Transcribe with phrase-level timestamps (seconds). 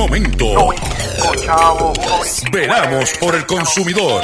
[0.00, 0.46] momento.
[2.50, 4.22] Veramos por el consumidor.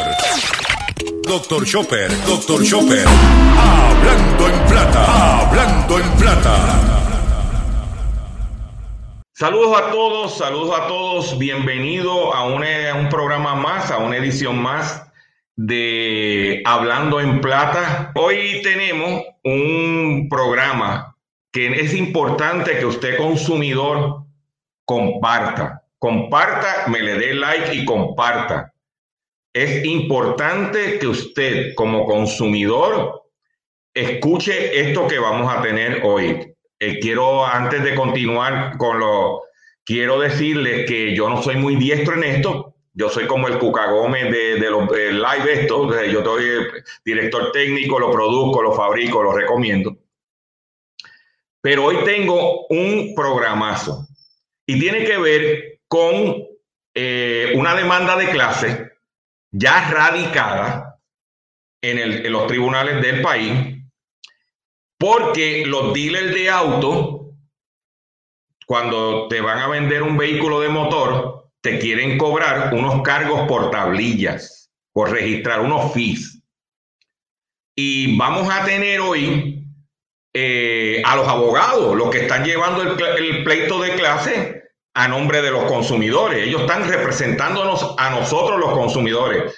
[1.22, 3.04] Doctor Chopper, Doctor Chopper.
[3.06, 6.82] Hablando en plata, hablando en plata.
[9.34, 11.38] Saludos a todos, saludos a todos.
[11.38, 15.02] Bienvenido a, a un programa más, a una edición más
[15.56, 18.12] de Hablando en Plata.
[18.14, 21.14] Hoy tenemos un programa
[21.52, 24.25] que es importante que usted consumidor
[24.86, 25.82] comparta.
[25.98, 28.72] Comparta, me le dé like y comparta.
[29.52, 33.24] Es importante que usted como consumidor
[33.92, 36.54] escuche esto que vamos a tener hoy.
[36.78, 39.42] Eh, quiero, antes de continuar con lo,
[39.84, 43.90] quiero decirles que yo no soy muy diestro en esto, yo soy como el Cuca
[43.90, 46.02] Gómez de, de los live esto.
[46.04, 46.44] Yo soy
[47.04, 49.96] director técnico, lo produzco, lo fabrico, lo recomiendo.
[51.60, 54.05] Pero hoy tengo un programazo
[54.66, 56.44] y tiene que ver con
[56.94, 58.92] eh, una demanda de clase
[59.52, 61.00] ya radicada
[61.82, 63.76] en, en los tribunales del país
[64.98, 67.34] porque los dealers de auto,
[68.66, 73.70] cuando te van a vender un vehículo de motor, te quieren cobrar unos cargos por
[73.70, 76.42] tablillas, por registrar unos fees.
[77.74, 79.65] Y vamos a tener hoy
[80.38, 85.50] eh, a los abogados, los que están llevando el, pleito de clase a nombre de
[85.50, 86.46] los consumidores.
[86.46, 89.54] Ellos están representándonos a nosotros los consumidores.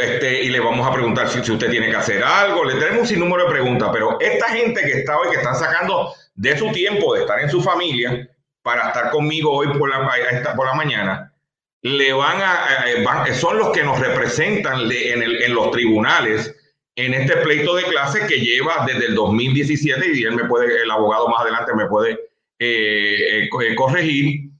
[0.00, 2.64] Este, y le vamos a preguntar si, usted tiene que hacer algo.
[2.64, 6.10] Le tenemos un sinnúmero de preguntas, pero esta gente que está hoy, que están sacando
[6.34, 8.26] de su tiempo de estar en su familia,
[8.62, 11.34] para estar conmigo hoy por la, mañana,
[11.82, 16.54] le van a, son los que nos representan en, en, los tribunales
[16.96, 20.90] en este pleito de clase que lleva desde el 2017 y él me puede, el
[20.90, 22.12] abogado más adelante me puede
[22.58, 24.50] eh, eh, eh, corregir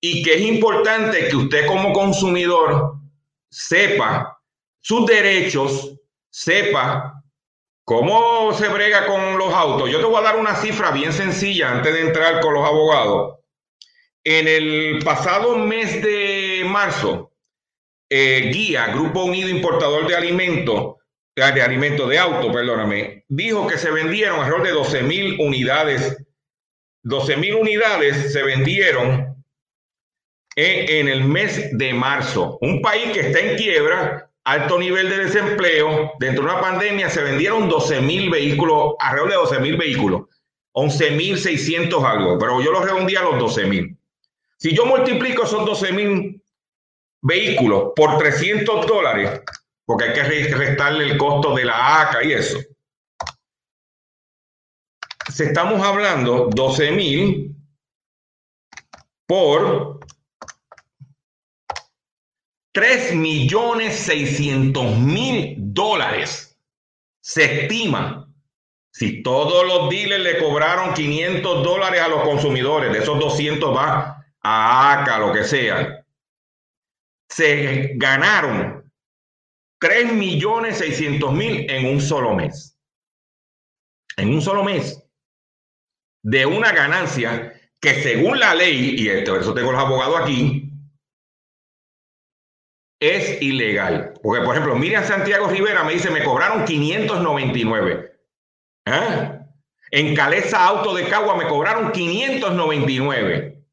[0.00, 2.92] y que es importante que usted como consumidor
[3.50, 4.38] sepa
[4.80, 5.98] sus derechos,
[6.30, 7.24] sepa
[7.84, 9.90] cómo se brega con los autos.
[9.90, 13.38] Yo te voy a dar una cifra bien sencilla antes de entrar con los abogados.
[14.24, 17.32] En el pasado mes de marzo,
[18.10, 20.97] Guía, Grupo Unido Importador de Alimentos,
[21.38, 26.16] de alimentos de auto, perdóname, dijo que se vendieron alrededor de 12 mil unidades.
[27.04, 29.36] 12 mil unidades se vendieron
[30.56, 32.58] en, el mes de marzo.
[32.60, 37.22] Un país que está en quiebra, alto nivel de desempleo, dentro de una pandemia se
[37.22, 40.22] vendieron 12 mil vehículos, alrededor de 12 mil vehículos,
[40.72, 43.96] 11 mil 600 algo, pero yo lo redondí a los 12 mil.
[44.56, 46.42] Si yo multiplico esos 12 mil
[47.22, 49.40] vehículos por 300 dólares,
[49.88, 52.58] porque hay que restarle el costo de la ACA y eso,
[55.32, 57.56] se estamos hablando 12 mil
[59.26, 60.00] por
[62.72, 66.60] 3 millones 600 mil dólares.
[67.22, 68.30] Se estima
[68.92, 74.22] si todos los dealers le cobraron 500 dólares a los consumidores, de esos 200 va
[74.42, 76.04] a ACA, lo que sea,
[77.26, 78.77] se ganaron
[79.80, 82.78] 3 millones 600 mil en un solo mes.
[84.16, 85.02] En un solo mes.
[86.22, 90.72] De una ganancia que según la ley, y esto, eso tengo los abogados aquí,
[93.00, 94.14] es ilegal.
[94.22, 98.12] Porque, por ejemplo, Miriam Santiago Rivera me dice, me cobraron 599.
[98.86, 99.46] ¿Ah?
[99.90, 103.64] En Caleza Auto de Cagua me cobraron 599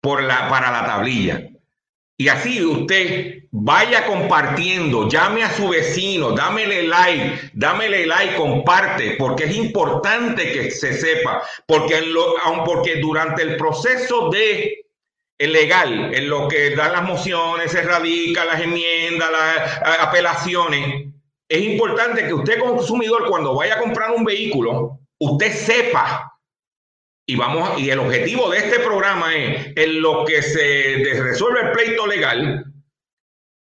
[0.00, 1.50] por la, para la tablilla.
[2.20, 9.44] Y así usted vaya compartiendo, llame a su vecino, dámele like, dámele like, comparte, porque
[9.44, 12.34] es importante que se sepa, porque, lo,
[12.64, 14.84] porque durante el proceso de
[15.38, 21.06] el legal, en lo que dan las mociones, se radica las enmiendas, las apelaciones,
[21.48, 26.27] es importante que usted consumidor cuando vaya a comprar un vehículo, usted sepa
[27.30, 31.72] y vamos y el objetivo de este programa es en lo que se resuelve el
[31.72, 32.64] pleito legal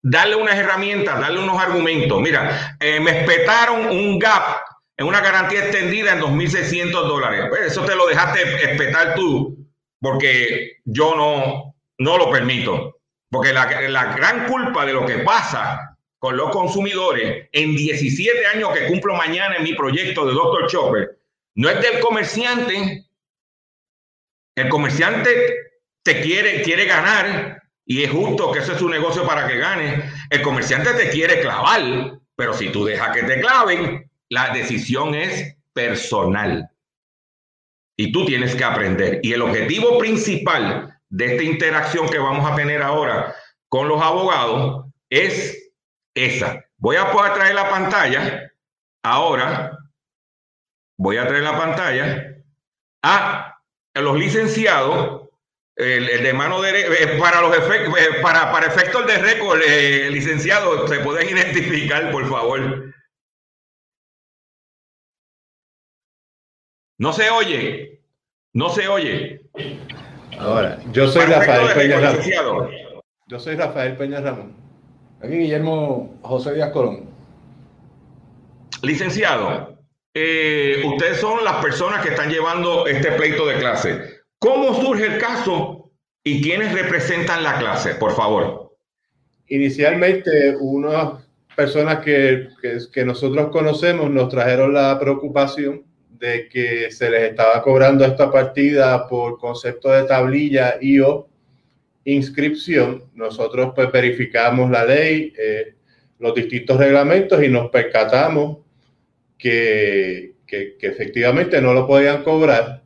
[0.02, 4.60] darle unas herramientas darle unos argumentos mira eh, me espetaron un gap
[4.96, 9.58] en una garantía extendida en 2.600 dólares pues eso te lo dejaste espetar tú
[10.00, 13.00] porque yo no no lo permito
[13.30, 18.70] porque la, la gran culpa de lo que pasa con los consumidores en 17 años
[18.74, 20.68] que cumplo mañana en mi proyecto de Dr.
[20.68, 21.18] Chopper
[21.56, 23.09] no es del comerciante
[24.56, 25.30] el comerciante
[26.02, 30.10] te quiere, quiere ganar y es justo que eso es su negocio para que gane.
[30.30, 35.56] El comerciante te quiere clavar, pero si tú dejas que te claven, la decisión es
[35.72, 36.70] personal.
[37.96, 39.20] Y tú tienes que aprender.
[39.22, 43.34] Y el objetivo principal de esta interacción que vamos a tener ahora
[43.68, 45.72] con los abogados es
[46.14, 46.64] esa.
[46.76, 48.52] Voy a poder traer la pantalla
[49.02, 49.76] ahora.
[50.96, 52.36] Voy a traer la pantalla
[53.02, 53.49] a
[53.94, 55.28] los licenciados,
[55.76, 60.10] el, de mano derecha, eh, para los efectos, eh, para, para efectos de récord, eh,
[60.10, 62.92] licenciado, ¿se pueden identificar, por favor?
[66.98, 68.02] No se oye,
[68.52, 69.40] no se oye.
[70.38, 72.70] Ahora, yo soy Rafael Peña Ramón.
[73.26, 74.54] Yo soy Rafael Peña Ramón.
[75.22, 77.08] Aquí Guillermo José Díaz Colón.
[78.82, 79.69] Licenciado,
[80.14, 84.20] eh, ustedes son las personas que están llevando este pleito de clase.
[84.38, 85.92] ¿Cómo surge el caso
[86.24, 87.94] y quiénes representan la clase?
[87.94, 88.76] Por favor.
[89.48, 91.24] Inicialmente, unas
[91.56, 92.48] personas que,
[92.92, 95.84] que nosotros conocemos nos trajeron la preocupación
[96.20, 101.28] de que se les estaba cobrando esta partida por concepto de tablilla y o
[102.04, 103.04] inscripción.
[103.14, 105.74] Nosotros pues verificamos la ley, eh,
[106.18, 108.58] los distintos reglamentos y nos percatamos
[109.40, 110.34] que,
[110.80, 112.82] efectivamente no lo podían cobrar.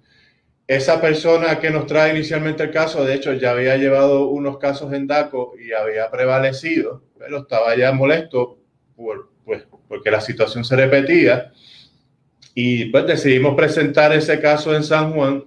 [0.66, 4.92] Esa persona que nos trae inicialmente el caso, de hecho, ya había llevado unos casos
[4.92, 8.58] en DACO y había prevalecido, pero estaba ya molesto
[9.44, 11.52] pues, porque la situación se repetía.
[12.54, 15.44] Y pues decidimos presentar ese caso en San Juan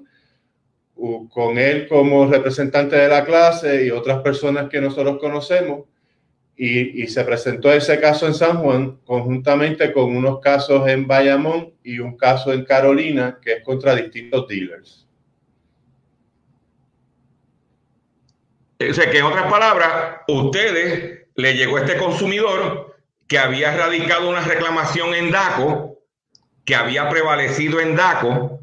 [1.29, 5.85] con él como representante de la clase y otras personas que nosotros conocemos.
[6.59, 11.99] Y, se presentó ese caso en San Juan conjuntamente con unos casos en Bayamón y
[11.99, 15.07] un caso en Carolina que es contra distintos dealers.
[18.79, 22.95] O que en otras palabras, ustedes le llegó a este consumidor
[23.27, 25.99] que había radicado una reclamación en DACO,
[26.65, 28.56] que había prevalecido en DACO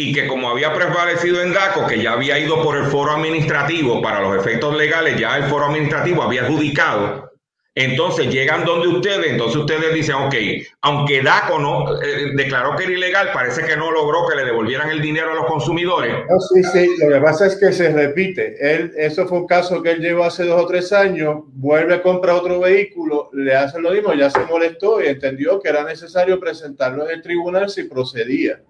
[0.00, 4.00] y que como había prevalecido en DACO, que ya había ido por el foro administrativo
[4.00, 7.30] para los efectos legales, ya el foro administrativo había adjudicado,
[7.74, 10.34] entonces llegan donde ustedes, entonces ustedes dicen, ok,
[10.80, 14.90] aunque DACO no eh, declaró que era ilegal, parece que no logró que le devolvieran
[14.90, 16.14] el dinero a los consumidores.
[16.52, 18.56] sí, sí, lo que pasa es que se repite.
[18.58, 22.02] Él, eso fue un caso que él llevó hace dos o tres años, vuelve a
[22.02, 26.40] comprar otro vehículo, le hace lo mismo, ya se molestó y entendió que era necesario
[26.40, 28.60] presentarlo en el tribunal si procedía.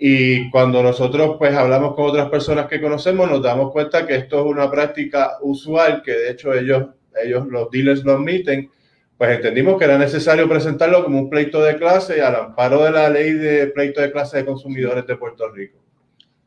[0.00, 4.38] Y cuando nosotros pues hablamos con otras personas que conocemos, nos damos cuenta que esto
[4.38, 6.86] es una práctica usual, que de hecho ellos,
[7.20, 8.70] ellos los dealers lo admiten,
[9.16, 13.10] pues entendimos que era necesario presentarlo como un pleito de clase al amparo de la
[13.10, 15.78] ley de pleito de clase de consumidores de Puerto Rico.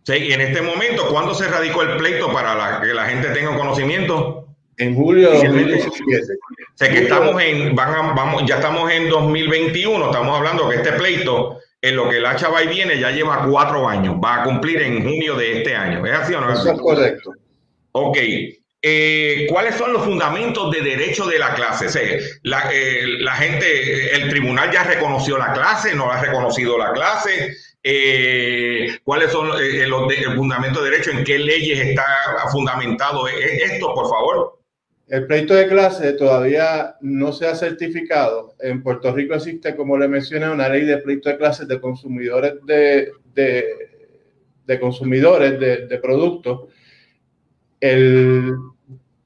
[0.04, 3.58] Sí, y en este momento, ¿cuándo se radicó el pleito para que la gente tenga
[3.58, 4.48] conocimiento?
[4.78, 6.24] En julio de 2017.
[6.76, 11.96] Sé que estamos en, vamos, ya estamos en 2021, estamos hablando que este pleito en
[11.96, 15.36] lo que la chava y viene ya lleva cuatro años, va a cumplir en junio
[15.36, 16.06] de este año.
[16.06, 16.54] ¿Es así o no?
[16.54, 17.32] Eso es correcto.
[17.94, 18.18] Ok.
[18.84, 22.20] Eh, ¿Cuáles son los fundamentos de derecho de la clase?
[22.44, 27.56] la, eh, la, gente, el tribunal ya reconoció la clase, no ha reconocido la clase.
[27.84, 31.12] Eh, ¿Cuáles son los fundamentos de derecho?
[31.12, 32.06] ¿En qué leyes está
[32.52, 34.61] fundamentado esto, por favor?
[35.12, 38.56] El pleito de clase todavía no se ha certificado.
[38.62, 42.54] En Puerto Rico existe, como le mencioné, una ley de pleito de clases de consumidores
[42.66, 46.70] de, de, consumidores de, productos.
[47.82, 48.54] El,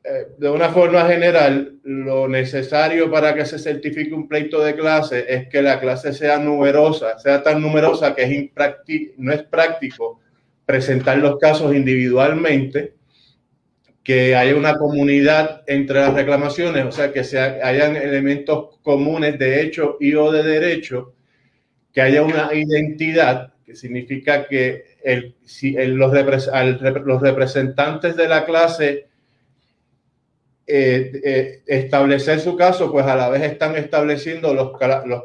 [0.03, 5.24] eh, de una forma general, lo necesario para que se certifique un pleito de clase
[5.29, 10.19] es que la clase sea numerosa, sea tan numerosa que es no es práctico
[10.65, 12.95] presentar los casos individualmente
[14.05, 19.63] que haya una comunidad entre las reclamaciones, o sea, que se hayan elementos comunes de
[19.63, 21.15] hecho y o de derecho,
[21.91, 24.97] que haya una identidad, que significa que
[25.43, 29.07] si los, representantes de la clase
[30.67, 34.77] eh, eh, establecer su caso, pues a la vez están estableciendo los,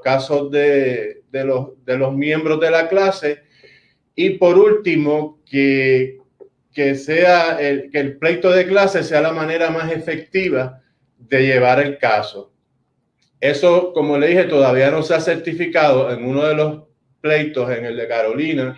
[0.03, 3.41] casos de los miembros de la clase.
[4.15, 6.20] Y por último, que
[6.73, 10.81] que sea el, que el pleito de clase sea la manera más efectiva
[11.19, 12.53] de llevar el caso.
[13.41, 16.83] Eso, como le dije, todavía no se ha certificado en uno de los
[17.21, 18.77] pleitos, en el de Carolina.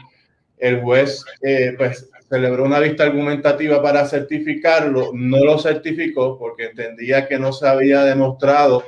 [0.57, 7.27] El juez eh, pues celebró una vista argumentativa para certificarlo, no lo certificó porque entendía
[7.27, 8.85] que no se había demostrado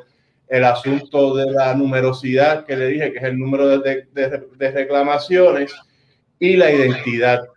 [0.48, 5.74] el asunto de la numerosidad que le dije, que es el número de, de reclamaciones
[6.38, 7.48] y la identidad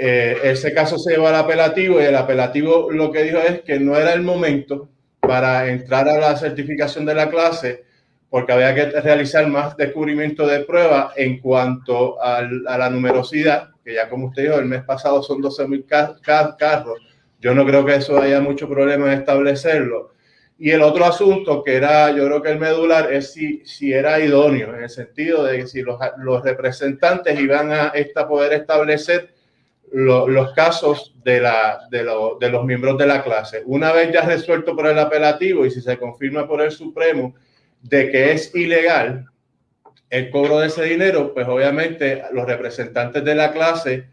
[0.00, 3.78] eh, ese caso se llevó al apelativo y el apelativo lo que dijo es que
[3.80, 4.88] no era el momento
[5.20, 7.84] para entrar a la certificación de la clase
[8.30, 14.08] porque había que realizar más descubrimiento de prueba en cuanto a la numerosidad, que ya
[14.08, 16.98] como usted dijo, el mes pasado son 12.000 carros.
[17.40, 20.12] Yo no creo que eso haya mucho problema en establecerlo.
[20.58, 24.18] Y el otro asunto que era, yo creo que el medular, es si, si era
[24.18, 29.37] idóneo, en el sentido de que si los, los representantes iban a esta, poder establecer
[29.92, 32.06] los casos de, la, de,
[32.40, 33.62] de los miembros de la clase.
[33.66, 37.34] Una vez ya resuelto por el apelativo y si se confirma por el Supremo
[37.82, 39.26] de que es ilegal
[40.10, 44.08] el cobro de ese dinero, pues obviamente los representantes de la clase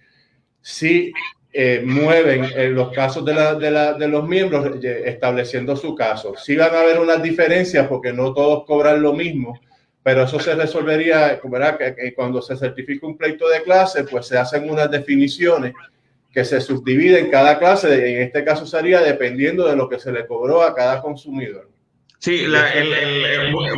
[0.61, 1.13] sí
[1.53, 5.95] eh, mueven en los casos de, la, de, la, de, los miembros eh, estableciendo su
[5.95, 6.33] caso.
[6.35, 9.57] Sí van a haber unas diferencias porque no todos cobran lo mismo,
[10.05, 11.79] pero eso se resolvería, ¿verdad?
[11.79, 15.73] Que, cuando se certifica un pleito de clase, pues se hacen unas definiciones
[16.31, 20.27] que se subdividen cada clase, en este caso sería dependiendo de lo que se le
[20.27, 21.71] cobró a cada consumidor.
[22.19, 22.45] Sí,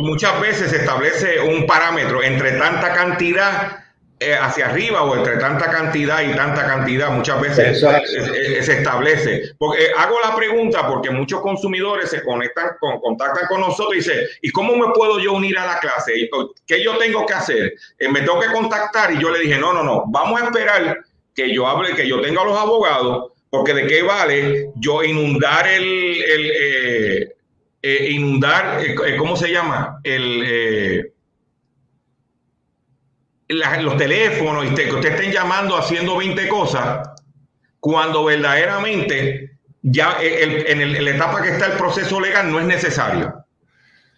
[0.00, 3.86] muchas veces se establece un parámetro entre tanta cantidad
[4.20, 9.52] eh, hacia arriba o entre tanta cantidad y tanta cantidad, muchas veces se, se, establece.
[9.58, 13.98] Porque eh, hago la pregunta porque muchos consumidores se conectan, con, contactan con nosotros y
[13.98, 16.28] dicen, ¿y cómo me puedo yo unir a la clase?
[16.66, 17.74] ¿Qué yo tengo que hacer?
[17.98, 20.98] Eh, me tengo que contactar y yo le dije, no, no, no, vamos a esperar
[21.34, 25.66] que yo hable, que yo tenga a los abogados, porque de qué vale yo inundar
[25.68, 27.32] el, el eh,
[27.80, 30.00] eh, inundar, eh, ¿cómo se llama?
[30.02, 31.12] El
[33.48, 37.10] la, los teléfonos y te, que usted estén llamando haciendo 20 cosas,
[37.80, 42.60] cuando verdaderamente ya el, en, el, en, la etapa que está el proceso legal no
[42.60, 43.44] es necesario.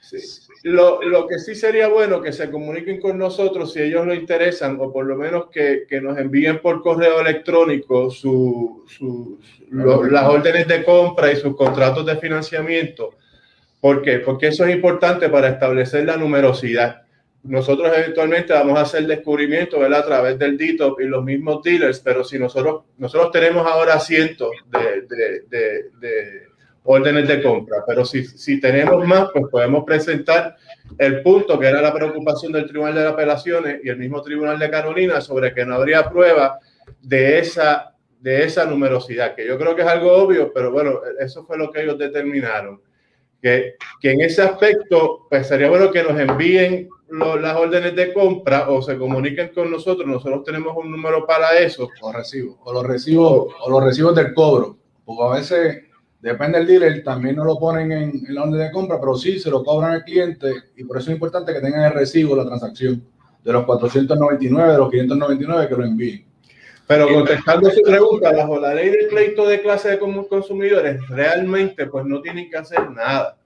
[0.00, 0.18] Sí.
[0.62, 4.76] Lo, lo, que sí sería bueno que se comuniquen con nosotros si ellos lo interesan,
[4.78, 10.24] o por lo menos que, que nos envíen por correo electrónico su, su, lo, las
[10.24, 13.14] órdenes de compra y sus contratos de financiamiento.
[13.80, 14.18] ¿Por qué?
[14.18, 17.04] Porque eso es importante para establecer la numerosidad
[17.42, 20.00] nosotros eventualmente vamos a hacer descubrimiento ¿verdad?
[20.00, 24.50] a través del DITOP y los mismos dealers, pero si nosotros, nosotros tenemos ahora cientos
[24.70, 26.42] de, de, de, de
[26.84, 30.56] órdenes de compra, pero si, si, tenemos más, pues podemos presentar
[30.98, 34.70] el punto que era la preocupación del Tribunal de Apelaciones y el mismo Tribunal de
[34.70, 36.58] Carolina sobre que no habría prueba
[37.00, 41.44] de esa, de esa numerosidad, que yo creo que es algo obvio, pero bueno, eso
[41.44, 42.80] fue lo que ellos determinaron.
[43.42, 48.68] Que, en ese aspecto, pues sería bueno que nos envíen lo, las órdenes de compra
[48.68, 51.88] o se comuniquen con nosotros, nosotros tenemos un número para eso.
[52.02, 55.84] O recibos, o los recibos, o los recibos del cobro, porque a veces
[56.20, 59.38] depende del dealer, también no lo ponen en, en, la orden de compra, pero sí
[59.38, 62.44] se lo cobran al cliente y por eso es importante que tengan el recibo, la
[62.44, 63.02] transacción
[63.42, 66.29] de los 499, de los 599 que lo envíen.
[66.90, 72.04] Pero contestando su pregunta, bajo la ley del pleito de clase de consumidores, realmente pues
[72.04, 73.36] no tienen que hacer nada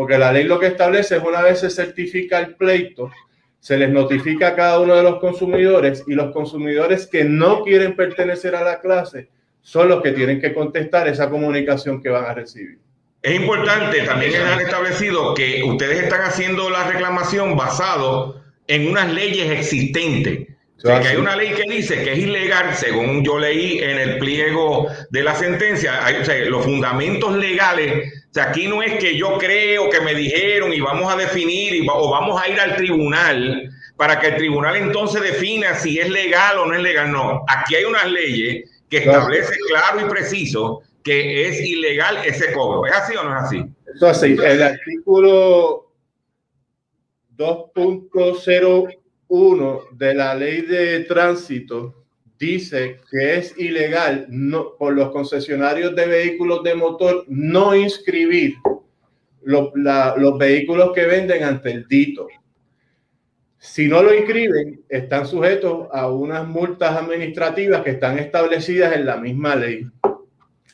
[0.00, 3.10] porque la ley lo que establece es una vez se certifica el pleito,
[3.58, 7.94] se les notifica a cada uno de los consumidores y los consumidores que no quieren
[7.94, 9.28] pertenecer a la clase
[9.60, 12.78] son los que tienen que contestar esa comunicación que van a recibir.
[13.20, 19.50] Es importante también han establecido que ustedes están haciendo la reclamación basado en unas leyes
[19.50, 20.48] existentes.
[20.82, 23.98] O sea, que hay una ley que dice que es ilegal, según yo leí en
[23.98, 28.80] el pliego de la sentencia, hay, o sea, los fundamentos legales o sea, aquí no
[28.80, 32.48] es que yo creo que me dijeron y vamos a definir y, o vamos a
[32.48, 36.80] ir al tribunal para que el tribunal entonces defina si es legal o no es
[36.80, 37.10] legal.
[37.10, 42.86] No, aquí hay unas leyes que establece claro y preciso que es ilegal ese cobro.
[42.86, 43.64] ¿Es así o no es así?
[43.96, 44.36] Eso así.
[44.40, 45.90] El artículo
[49.30, 51.94] 2.01 de la ley de tránsito
[52.38, 54.26] dice que es ilegal
[54.78, 58.54] por los concesionarios de vehículos de motor no inscribir
[59.42, 62.28] lo, la, los vehículos que venden ante el DITO.
[63.58, 69.16] Si no lo inscriben, están sujetos a unas multas administrativas que están establecidas en la
[69.18, 69.86] misma ley.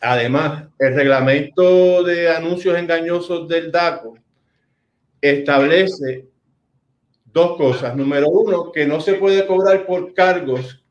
[0.00, 4.16] Además, el reglamento de anuncios engañosos del DACO
[5.20, 6.26] establece
[7.36, 7.94] dos cosas.
[7.94, 10.82] Número uno, que no se puede cobrar por cargos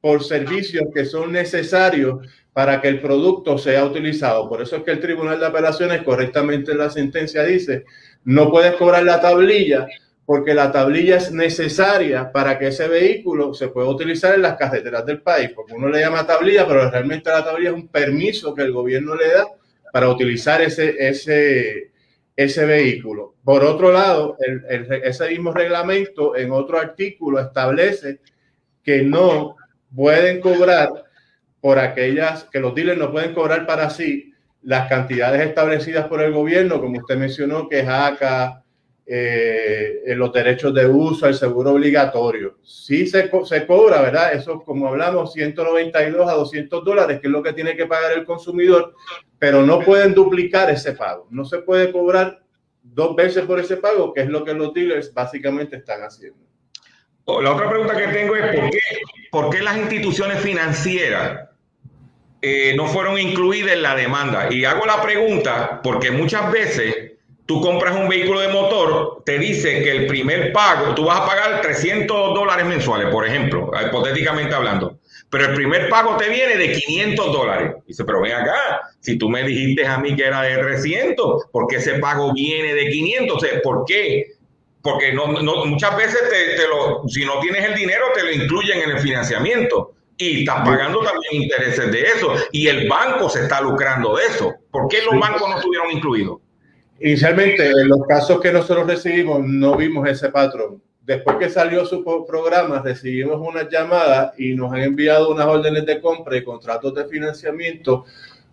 [0.00, 4.48] por servicios que son necesarios para que el producto sea utilizado.
[4.48, 7.84] Por eso es que el Tribunal de Apelaciones correctamente en la sentencia dice,
[8.24, 9.88] no puedes cobrar la tablilla
[10.24, 15.04] porque la tablilla es necesaria para que ese vehículo se pueda utilizar en las carreteras
[15.04, 18.62] del país, porque uno le llama tablilla, pero realmente la tablilla es un permiso que
[18.62, 19.48] el gobierno le da
[19.92, 21.89] para utilizar ese, ese,
[22.36, 23.34] ese vehículo.
[23.44, 28.20] Por otro lado, el, ese mismo reglamento en otro artículo establece
[28.82, 29.56] que no
[29.94, 30.90] pueden cobrar
[31.60, 34.32] por aquellas que los dealers no pueden cobrar para sí
[34.62, 38.62] las cantidades establecidas por el gobierno, como usted mencionó, que es ACA,
[39.12, 42.58] eh, los derechos de uso, el seguro obligatorio.
[42.62, 44.34] Sí se, se cobra, ¿verdad?
[44.34, 48.24] Eso, como hablamos, 192 a 200 dólares, que es lo que tiene que pagar el
[48.24, 48.94] consumidor,
[49.36, 51.26] pero no pueden duplicar ese pago.
[51.30, 52.40] No se puede cobrar
[52.84, 56.38] dos veces por ese pago, que es lo que los dealers básicamente están haciendo.
[57.24, 58.78] Oh, la otra pregunta que tengo es ¿por qué,
[59.32, 61.48] por qué las instituciones financieras
[62.40, 64.46] eh, no fueron incluidas en la demanda?
[64.52, 67.09] Y hago la pregunta porque muchas veces
[67.50, 71.26] tú compras un vehículo de motor, te dice que el primer pago, tú vas a
[71.26, 76.70] pagar 300 dólares mensuales, por ejemplo, hipotéticamente hablando, pero el primer pago te viene de
[76.70, 77.72] 500 dólares.
[77.88, 81.66] Dice, pero ven acá, si tú me dijiste a mí que era de 300, ¿por
[81.66, 83.44] qué ese pago viene de 500?
[83.64, 84.26] ¿Por qué?
[84.80, 88.90] Porque no, muchas veces te, lo, si no tienes el dinero, te lo incluyen en
[88.90, 92.32] el financiamiento y estás pagando también intereses de eso.
[92.52, 94.54] Y el banco se está lucrando de eso.
[94.70, 96.38] ¿Por qué los bancos no estuvieron incluidos?
[97.00, 100.82] Inicialmente, en los casos que nosotros recibimos, no vimos ese patrón.
[101.02, 106.00] Después que salió su programa, recibimos una llamada y nos han enviado unas órdenes de
[106.00, 108.04] compra y contratos de financiamiento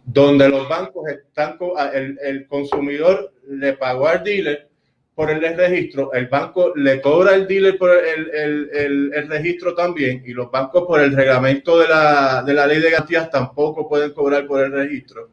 [0.05, 1.57] donde los bancos están,
[1.93, 4.69] el, el consumidor le pagó al dealer
[5.13, 8.29] por el registro, el banco le cobra al dealer por el,
[8.71, 12.79] el, el, registro también y los bancos por el reglamento de la, de la ley
[12.79, 15.31] de garantías tampoco pueden cobrar por el registro.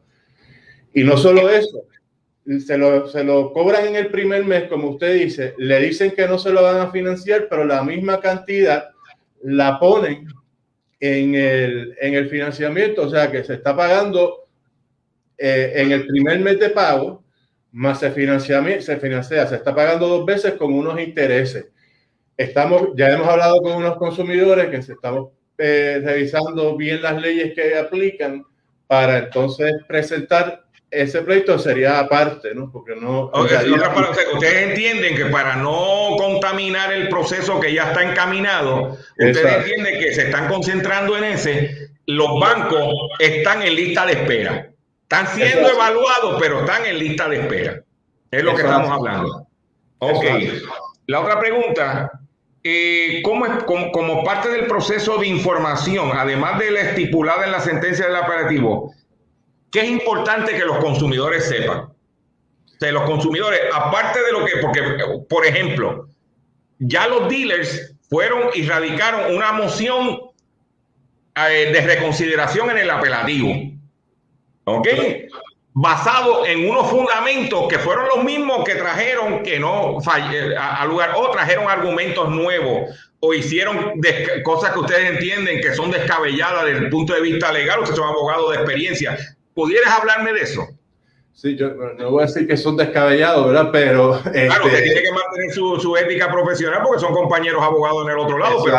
[0.93, 1.83] Y no solo eso,
[2.45, 6.27] se lo, se lo cobran en el primer mes, como usted dice, le dicen que
[6.27, 8.89] no se lo van a financiar, pero la misma cantidad
[9.41, 10.27] la ponen
[10.99, 14.47] en el, en el financiamiento, o sea que se está pagando
[15.37, 17.23] eh, en el primer mes de pago,
[17.71, 21.67] más se financia, se financia, se está pagando dos veces con unos intereses.
[22.37, 27.53] Estamos, ya hemos hablado con unos consumidores que se estamos eh, revisando bien las leyes
[27.53, 28.45] que aplican
[28.87, 30.64] para entonces presentar
[30.95, 32.71] ese pleito sería aparte, ¿no?
[32.71, 33.31] Porque no.
[33.33, 40.13] ustedes entienden que para no contaminar el proceso que ya está encaminado, ustedes entienden que
[40.13, 41.89] se están concentrando en ese.
[42.07, 44.69] Los bancos están en lista de espera.
[45.03, 47.83] Están siendo evaluados, pero están en lista de espera.
[48.31, 49.47] Es lo que estamos hablando.
[49.99, 50.25] Ok.
[51.07, 52.11] La otra pregunta,
[52.63, 57.51] eh, ¿cómo es, como, como, parte del proceso de información, además de la estipulada en
[57.51, 58.93] la sentencia del operativo,
[59.75, 61.89] ¿Qué es importante que los consumidores sepan?
[62.79, 64.81] De los consumidores, aparte de lo que, porque,
[65.27, 66.07] por ejemplo,
[66.79, 70.17] ya los dealers fueron y radicaron una moción
[71.35, 73.53] eh, de reconsideración en el apelativo.
[74.63, 74.87] ¿Ok?
[75.73, 79.97] Basado en unos fundamentos que fueron los mismos que trajeron que no
[80.57, 83.99] al lugar o trajeron argumentos nuevos o hicieron
[84.45, 88.07] cosas que ustedes entienden que son descabelladas desde el punto de vista legal, ustedes son
[88.07, 89.17] abogados de experiencia.
[89.55, 90.67] ¿Pudieras hablarme de eso?
[91.33, 93.69] Sí, yo no voy a decir que son descabellados, ¿verdad?
[93.71, 94.21] Pero.
[94.21, 98.19] Claro, este, tiene que mantener su, su, ética profesional porque son compañeros abogados en el
[98.19, 98.77] otro lado, pero.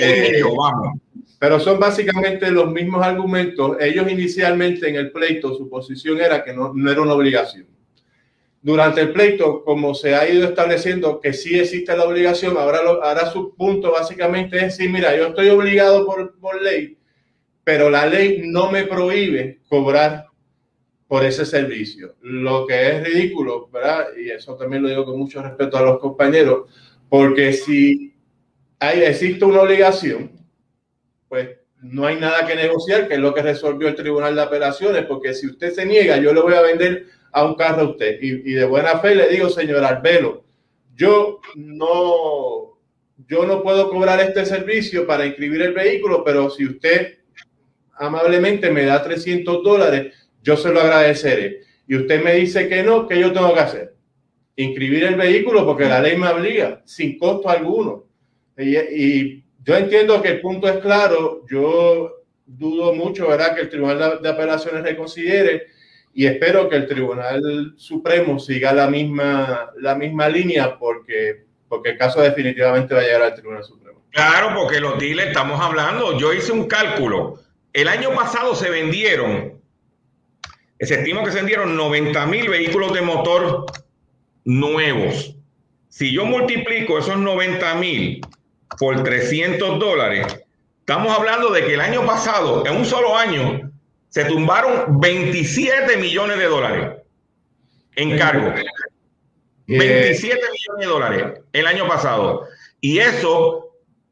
[0.00, 1.00] Eh, vamos.
[1.38, 3.76] Pero son básicamente los mismos argumentos.
[3.78, 7.66] Ellos inicialmente en el pleito, su posición era que no, no era una obligación.
[8.62, 13.30] Durante el pleito, como se ha ido estableciendo que sí existe la obligación, ahora, ahora
[13.30, 16.96] su punto básicamente es decir, mira, yo estoy obligado por, por ley
[17.66, 20.26] pero la ley no me prohíbe cobrar
[21.08, 24.06] por ese servicio, lo que es ridículo, ¿verdad?
[24.16, 26.70] Y eso también lo digo con mucho respeto a los compañeros,
[27.08, 28.14] porque si
[28.78, 30.30] existe una obligación,
[31.28, 35.04] pues no hay nada que negociar, que es lo que resolvió el Tribunal de Apelaciones,
[35.04, 38.18] porque si usted se niega, yo le voy a vender a un carro a usted.
[38.22, 40.44] Y, y de buena fe le digo, señor Arbelo,
[40.94, 42.78] yo no,
[43.26, 47.25] yo no puedo cobrar este servicio para inscribir el vehículo, pero si usted
[47.98, 51.62] amablemente me da 300 dólares, yo se lo agradeceré.
[51.86, 53.94] Y usted me dice que no, ¿qué yo tengo que hacer?
[54.56, 58.04] Inscribir el vehículo porque la ley me obliga, sin costo alguno.
[58.58, 64.20] Y, yo entiendo que el punto es claro, yo dudo mucho, ¿verdad?, que el Tribunal
[64.22, 65.66] de Apelaciones reconsidere
[66.14, 71.98] y espero que el Tribunal Supremo siga la misma, la misma línea porque, porque el
[71.98, 74.04] caso definitivamente va a llegar al Tribunal Supremo.
[74.10, 77.40] Claro, porque los dealers estamos hablando, yo hice un cálculo
[77.76, 79.60] el año pasado se vendieron,
[80.80, 83.66] se estima que se vendieron 90 mil vehículos de motor
[84.46, 85.36] nuevos.
[85.90, 88.22] Si yo multiplico esos 90 mil
[88.78, 90.26] por 300 dólares,
[90.80, 93.70] estamos hablando de que el año pasado, en un solo año,
[94.08, 97.02] se tumbaron 27 millones de dólares
[97.94, 98.54] en cargo.
[99.66, 102.46] 27 millones de dólares el año pasado.
[102.80, 103.65] Y eso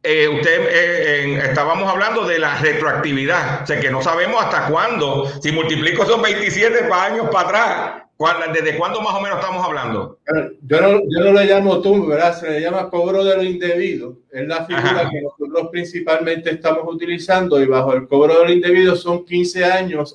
[0.04, 5.32] eh, usted eh, estábamos hablando de la retroactividad, o sea que no sabemos hasta cuándo,
[5.40, 10.20] si multiplico esos 27 años para atrás, ¿Desde cuándo más o menos estamos hablando?
[10.62, 12.38] Yo no, yo no le llamo tumbo, ¿verdad?
[12.38, 14.18] Se le llama cobro de lo indebido.
[14.30, 18.94] Es la figura que nosotros principalmente estamos utilizando y bajo el cobro de lo indebido
[18.94, 20.14] son 15 años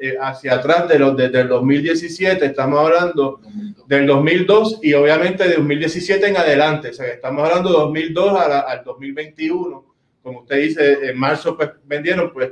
[0.00, 2.46] eh, hacia atrás de los, desde el 2017.
[2.46, 3.40] Estamos hablando
[3.86, 6.88] del 2002 y obviamente de 2017 en adelante.
[6.88, 9.84] O sea, estamos hablando de 2002 al 2021.
[10.20, 12.50] Como usted dice, en marzo pues, vendieron pues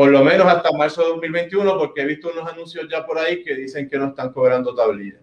[0.00, 3.44] por lo menos hasta marzo de 2021, porque he visto unos anuncios ya por ahí
[3.44, 5.18] que dicen que no están cobrando tablilla.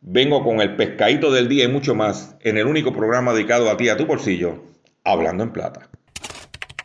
[0.00, 3.76] Vengo con el pescadito del día y mucho más en el único programa dedicado a
[3.76, 4.54] ti, a tu bolsillo,
[5.04, 5.90] Hablando en Plata.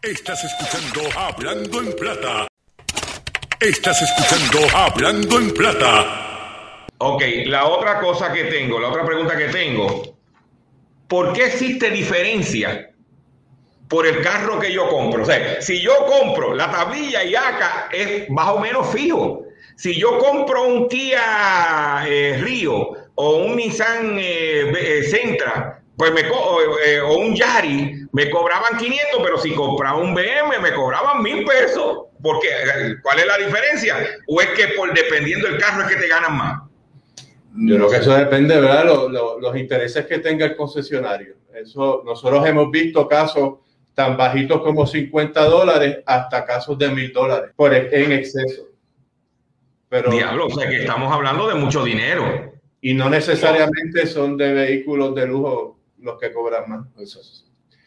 [0.01, 2.47] Estás escuchando Hablando en Plata.
[3.61, 6.85] Estás escuchando Hablando en Plata.
[6.97, 10.17] Ok, la otra cosa que tengo, la otra pregunta que tengo,
[11.07, 12.92] ¿por qué existe diferencia
[13.87, 15.23] por el carro que yo compro.
[15.23, 19.45] O sea, si yo compro la tablilla y acá es más o menos fijo.
[19.75, 26.23] Si yo compro un Kia eh, Río o un Nissan eh, eh, Sentra, pues me
[26.29, 32.05] o un Yari, me cobraban 500, pero si compraba un BM me cobraban mil pesos.
[32.21, 32.47] Porque,
[33.01, 33.97] ¿cuál es la diferencia?
[34.27, 36.61] ¿O es que por dependiendo del carro es que te ganan más?
[37.55, 38.85] Yo creo que eso depende, ¿verdad?
[38.85, 41.35] Los, los intereses que tenga el concesionario.
[41.53, 43.55] Eso, nosotros hemos visto casos
[43.93, 48.67] tan bajitos como 50 dólares hasta casos de mil dólares por en exceso.
[49.89, 52.53] Pero, Diablo, o sea que estamos hablando de mucho dinero.
[52.81, 56.87] Y no necesariamente son de vehículos de lujo los que cobran más.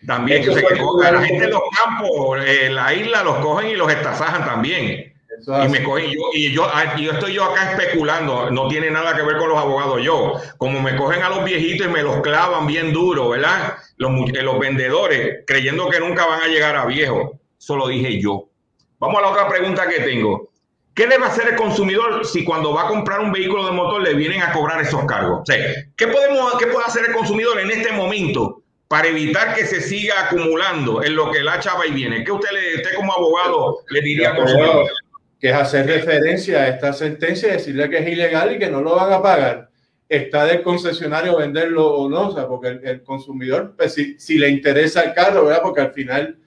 [0.07, 4.45] También, que la gente en los campos, en la isla los cogen y los estafajan
[4.45, 5.16] también.
[5.47, 9.15] Y me cogen yo, y yo, ah, yo estoy yo acá especulando, no tiene nada
[9.17, 10.35] que ver con los abogados yo.
[10.59, 13.77] Como me cogen a los viejitos y me los clavan bien duro, ¿verdad?
[13.97, 17.39] Los, eh, los vendedores, creyendo que nunca van a llegar a viejo.
[17.59, 18.49] Eso lo dije yo.
[18.99, 20.51] Vamos a la otra pregunta que tengo.
[20.97, 24.15] ¿Qué debe hacer el consumidor si cuando va a comprar un vehículo de motor le
[24.15, 25.41] vienen a cobrar esos cargos?
[25.43, 25.59] O sea,
[25.95, 30.25] ¿qué, podemos, ¿Qué puede hacer el consumidor en este momento para evitar que se siga
[30.25, 32.25] acumulando en lo que la chava y viene?
[32.25, 34.87] ¿Qué usted, le, usted como abogado le diría al consumidor?
[35.39, 38.81] Que es hacer referencia a esta sentencia y decirle que es ilegal y que no
[38.81, 39.71] lo van a pagar.
[40.09, 45.03] Está del concesionario venderlo o no, o sea, porque el, consumidor, pues si, le interesa
[45.03, 45.63] el carro, ¿verdad?
[45.63, 46.39] Porque al final,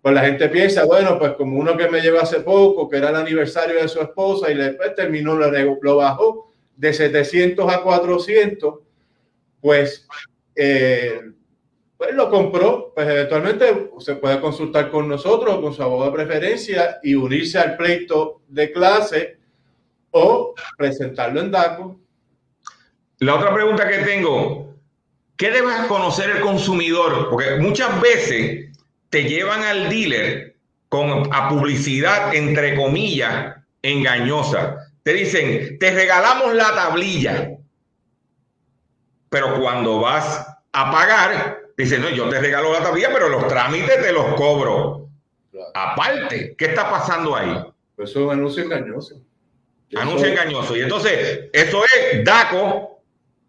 [0.00, 3.10] pues la gente piensa, bueno, pues como uno que me llevó hace poco, que era
[3.10, 5.50] el aniversario de su esposa y después terminó, lo,
[5.82, 8.74] lo bajó de 700 a 400,
[9.60, 10.06] pues
[10.54, 11.20] eh,
[12.00, 16.98] pues lo compró, pues eventualmente se puede consultar con nosotros, con su abogado de preferencia
[17.02, 19.36] y unirse al pleito de clase
[20.10, 22.00] o presentarlo en DACO.
[23.18, 24.76] La otra pregunta que tengo,
[25.36, 27.28] ¿qué debe conocer el consumidor?
[27.28, 28.74] Porque muchas veces
[29.10, 30.56] te llevan al dealer
[30.88, 34.90] con a publicidad, entre comillas, engañosa.
[35.02, 37.58] Te dicen, te regalamos la tablilla,
[39.28, 44.02] pero cuando vas a pagar, Dice, no, yo te regalo la tablilla, pero los trámites
[44.02, 45.08] te los cobro.
[45.72, 47.56] Aparte, ¿qué está pasando ahí?
[47.96, 49.22] Pues eso es un anuncio engañoso.
[49.96, 50.76] Anuncio engañoso.
[50.76, 53.00] Y entonces, eso es DACO,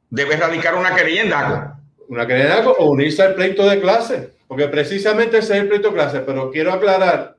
[0.10, 1.74] debe radicar una querella en DACO.
[2.08, 5.68] Una querella en DACO o unirse al pleito de clase, porque precisamente ese es el
[5.68, 7.36] pleito de clase, pero quiero aclarar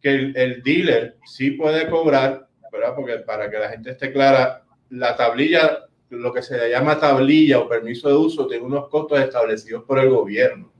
[0.00, 2.94] que el, el dealer sí puede cobrar, ¿verdad?
[2.96, 7.68] Porque para que la gente esté clara, la tablilla lo que se llama tablilla o
[7.68, 10.70] permiso de uso tiene unos costos establecidos por el gobierno,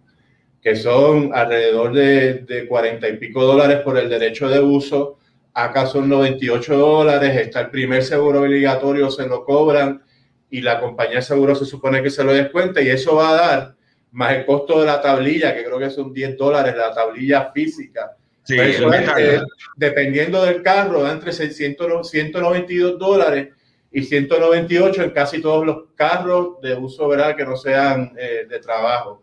[0.61, 5.19] que son alrededor de, de 40 y pico dólares por el derecho de uso.
[5.55, 10.03] Acá son 98 dólares, está el primer seguro obligatorio, se lo cobran
[10.51, 13.35] y la compañía de seguro se supone que se lo descuenta y eso va a
[13.35, 13.75] dar
[14.13, 18.17] más el costo de la tablilla, que creo que son 10 dólares, la tablilla física.
[18.45, 19.43] Sí, pues
[19.77, 23.49] dependiendo del carro, da entre 600 192 dólares
[23.93, 27.37] y 198 en casi todos los carros de uso ¿verdad?
[27.37, 29.23] que no sean eh, de trabajo.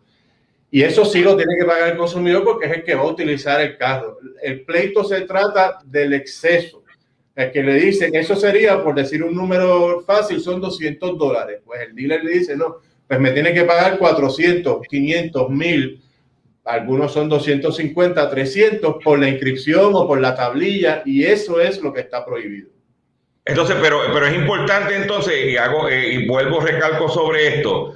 [0.70, 3.06] Y eso sí lo tiene que pagar el consumidor porque es el que va a
[3.06, 4.18] utilizar el carro.
[4.40, 6.84] El pleito se trata del exceso.
[7.34, 11.60] El que le dicen, eso sería, por decir un número fácil, son 200 dólares.
[11.64, 12.76] Pues el dealer le dice, no,
[13.08, 16.02] pues me tiene que pagar 400, 500, 1000.
[16.64, 21.92] Algunos son 250, 300 por la inscripción o por la tablilla y eso es lo
[21.92, 22.70] que está prohibido.
[23.44, 27.94] Entonces, pero, pero es importante entonces, y, hago, eh, y vuelvo, recalco sobre esto,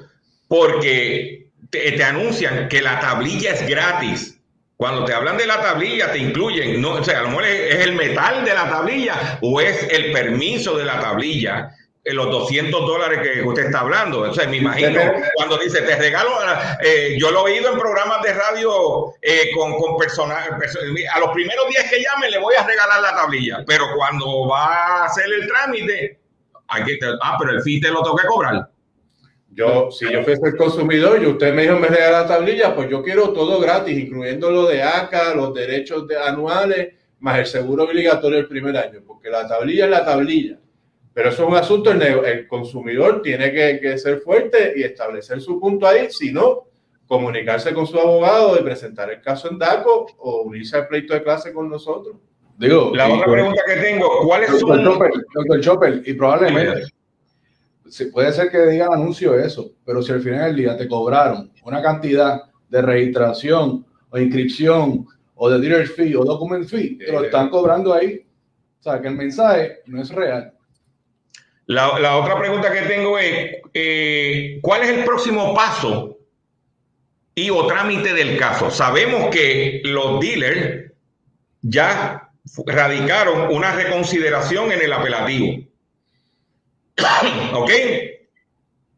[0.48, 4.40] porque te, anuncian que la tablilla es gratis.
[4.76, 7.87] Cuando te hablan de la tablilla, te incluyen, no, o sea, a lo mejor es
[7.87, 11.70] el metal de la tablilla o es el permiso de la tablilla
[12.12, 14.21] los 200 dólares que usted está hablando.
[14.21, 15.01] O sea, me imagino
[15.35, 16.33] cuando dice, te regalo,
[16.83, 20.59] eh, yo lo he oído en programas de radio eh, con, con personal,
[21.12, 24.67] a los primeros días que llame le voy a regalar la tablilla, pero cuando va
[24.67, 26.19] a hacer el trámite,
[26.69, 28.69] hay que, ah, pero el fee te lo tengo que cobrar.
[29.51, 32.90] Yo, si yo fuese el consumidor y usted me dijo me regala la tablilla, pues
[32.90, 37.85] yo quiero todo gratis, incluyendo lo de ACA, los derechos de anuales, más el seguro
[37.85, 40.59] obligatorio el primer año, porque la tablilla es la tablilla.
[41.14, 45.40] Pero eso es un asunto, el, el consumidor tiene que, que, ser fuerte y establecer
[45.40, 46.64] su punto ahí, si no,
[47.07, 51.22] comunicarse con su abogado y presentar el caso en DACO o unirse al pleito de
[51.22, 52.16] clase con nosotros.
[52.59, 54.85] Digo, la otra pregunta que tengo, ¿cuáles son?
[54.85, 56.85] Chopper, doctor Chopper, y probablemente
[58.12, 61.53] puede ser que diga el anuncio eso, pero si al final del día te cobraron
[61.64, 67.24] una cantidad de registración o inscripción o de dealer fee o document fee, te lo
[67.24, 68.27] están cobrando ahí.
[68.81, 70.54] O sea, que el mensaje no es real.
[71.66, 76.18] La, la otra pregunta que tengo es, eh, ¿cuál es el próximo paso
[77.35, 78.70] y o trámite del caso?
[78.70, 80.92] Sabemos que los dealers
[81.62, 82.31] ya
[82.66, 85.64] radicaron una reconsideración en el apelativo.
[87.55, 87.70] ¿Ok?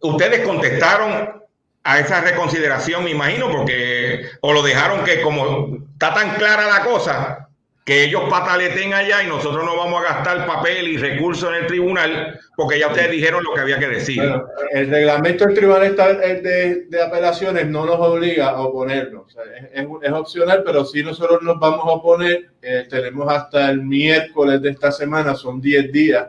[0.01, 1.43] Ustedes contestaron
[1.85, 6.85] a esa reconsideración, me imagino, porque o lo dejaron que como está tan clara la
[6.85, 7.46] cosa,
[7.87, 11.67] que ellos pataleten allá y nosotros no vamos a gastar papel y recursos en el
[11.69, 14.25] tribunal porque ya ustedes dijeron lo que había que decir.
[14.73, 19.37] el reglamento del tribunal de, de, apelaciones no nos obliga a oponernos.
[19.73, 24.71] es, opcional, pero si nosotros nos vamos a oponer, eh, tenemos hasta el miércoles de
[24.71, 26.27] esta semana, son 10 días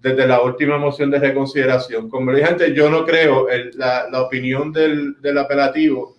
[0.00, 2.08] desde la última moción de reconsideración.
[2.08, 6.16] Como dije antes, yo no creo, la, la, opinión del, apelativo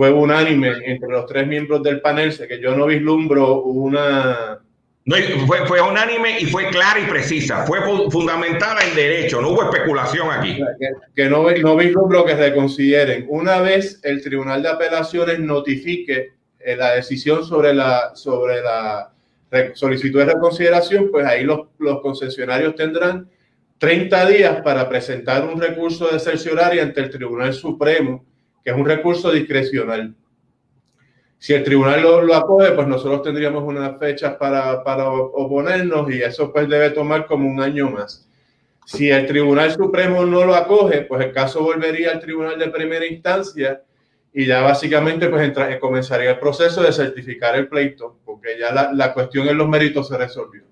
[0.00, 4.58] fue unánime entre los tres miembros del panel, sé que yo no vislumbro una...
[5.04, 9.64] No, fue, fue unánime y fue clara y precisa, fue fundamentada en derecho, no hubo
[9.64, 10.56] especulación aquí.
[10.56, 13.26] Que, que no, no vislumbro que reconsideren.
[13.28, 19.12] Una vez el Tribunal de Apelaciones notifique eh, la decisión sobre la, sobre la
[19.74, 23.28] solicitud de reconsideración, pues ahí los, los concesionarios tendrán
[23.76, 28.24] 30 días para presentar un recurso de cercioraria ante el Tribunal Supremo,
[28.64, 30.14] que es un recurso discrecional.
[31.38, 36.20] Si el tribunal lo, lo acoge, pues nosotros tendríamos unas fechas para, para, oponernos y
[36.20, 38.28] eso pues debe tomar como un año más.
[38.84, 43.06] Si el Tribunal Supremo no lo acoge, pues el caso volvería al Tribunal de Primera
[43.06, 43.82] Instancia
[44.32, 48.92] y ya básicamente pues entra, comenzaría el proceso de certificar el pleito, porque ya la,
[48.92, 50.64] la, cuestión en los méritos se resolvió.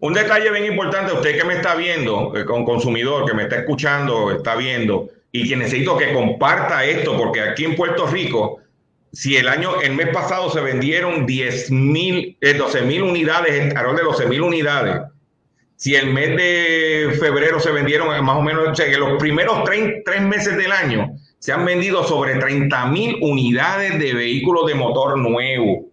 [0.00, 3.56] Un detalle bien importante, usted que me está viendo, eh, con consumidor, que me está
[3.56, 8.60] escuchando, está viendo, y que necesito que comparta esto, porque aquí en Puerto Rico,
[9.12, 13.96] si el año, el mes pasado se vendieron 10 mil, eh, 12 mil unidades, alrededor
[13.96, 15.02] de 12 mil unidades,
[15.76, 19.62] si el mes de febrero se vendieron más o menos, o sea, que los primeros
[19.64, 24.74] tres, tres meses del año, se han vendido sobre 30 mil unidades de vehículos de
[24.74, 25.84] motor nuevo.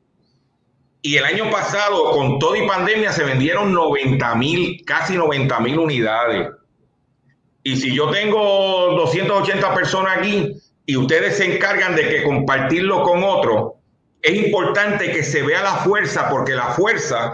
[1.01, 5.79] Y el año pasado, con todo y pandemia, se vendieron 90 mil, casi 90 mil
[5.79, 6.47] unidades.
[7.63, 13.23] Y si yo tengo 280 personas aquí y ustedes se encargan de que compartirlo con
[13.23, 13.73] otros,
[14.21, 17.33] es importante que se vea la fuerza, porque la fuerza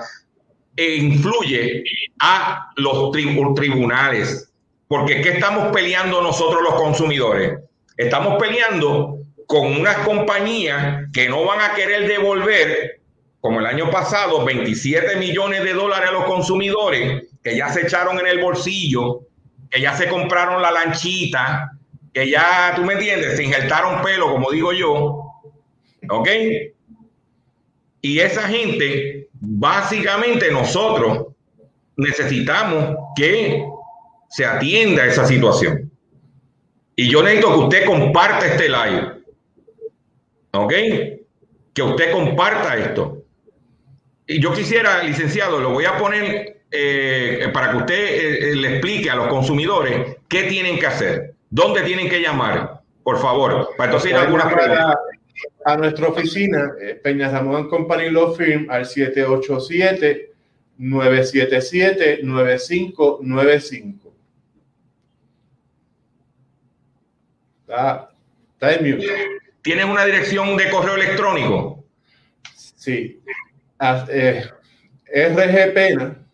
[0.75, 1.83] influye
[2.19, 4.51] a los tribunales.
[4.87, 7.59] Porque ¿qué estamos peleando nosotros los consumidores?
[7.97, 13.01] Estamos peleando con unas compañías que no van a querer devolver,
[13.41, 18.19] como el año pasado, 27 millones de dólares a los consumidores que ya se echaron
[18.19, 19.21] en el bolsillo,
[19.69, 21.71] que ya se compraron la lanchita,
[22.13, 25.23] que ya, tú me entiendes, se injertaron pelo, como digo yo.
[26.09, 26.29] ¿Ok?
[28.01, 31.27] Y esa gente, básicamente nosotros
[31.97, 33.65] necesitamos que
[34.29, 35.91] se atienda a esa situación.
[36.95, 39.23] Y yo necesito que usted comparta este live.
[40.51, 40.73] ¿Ok?
[41.73, 43.23] Que usted comparta esto.
[44.25, 48.73] Y yo quisiera, licenciado, lo voy a poner eh, para que usted eh, eh, le
[48.73, 53.71] explique a los consumidores qué tienen que hacer, dónde tienen que llamar, por favor.
[53.75, 54.95] Para entonces algunas preguntas.
[55.65, 60.33] A nuestra oficina, Peña Ramón Company Law Firm, al 787
[60.77, 64.13] 977 9595.
[67.61, 68.11] Está,
[68.53, 69.07] está en mute.
[69.61, 71.85] ¿Tienes una dirección de correo electrónico?
[72.53, 73.21] Sí.
[74.09, 74.43] Eh,
[75.29, 76.28] rgpena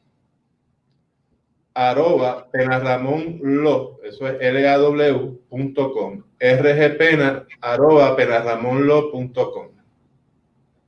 [1.75, 9.67] arroba penarramonlo, eso es law.com, rgpena arroba penarramonlo.com.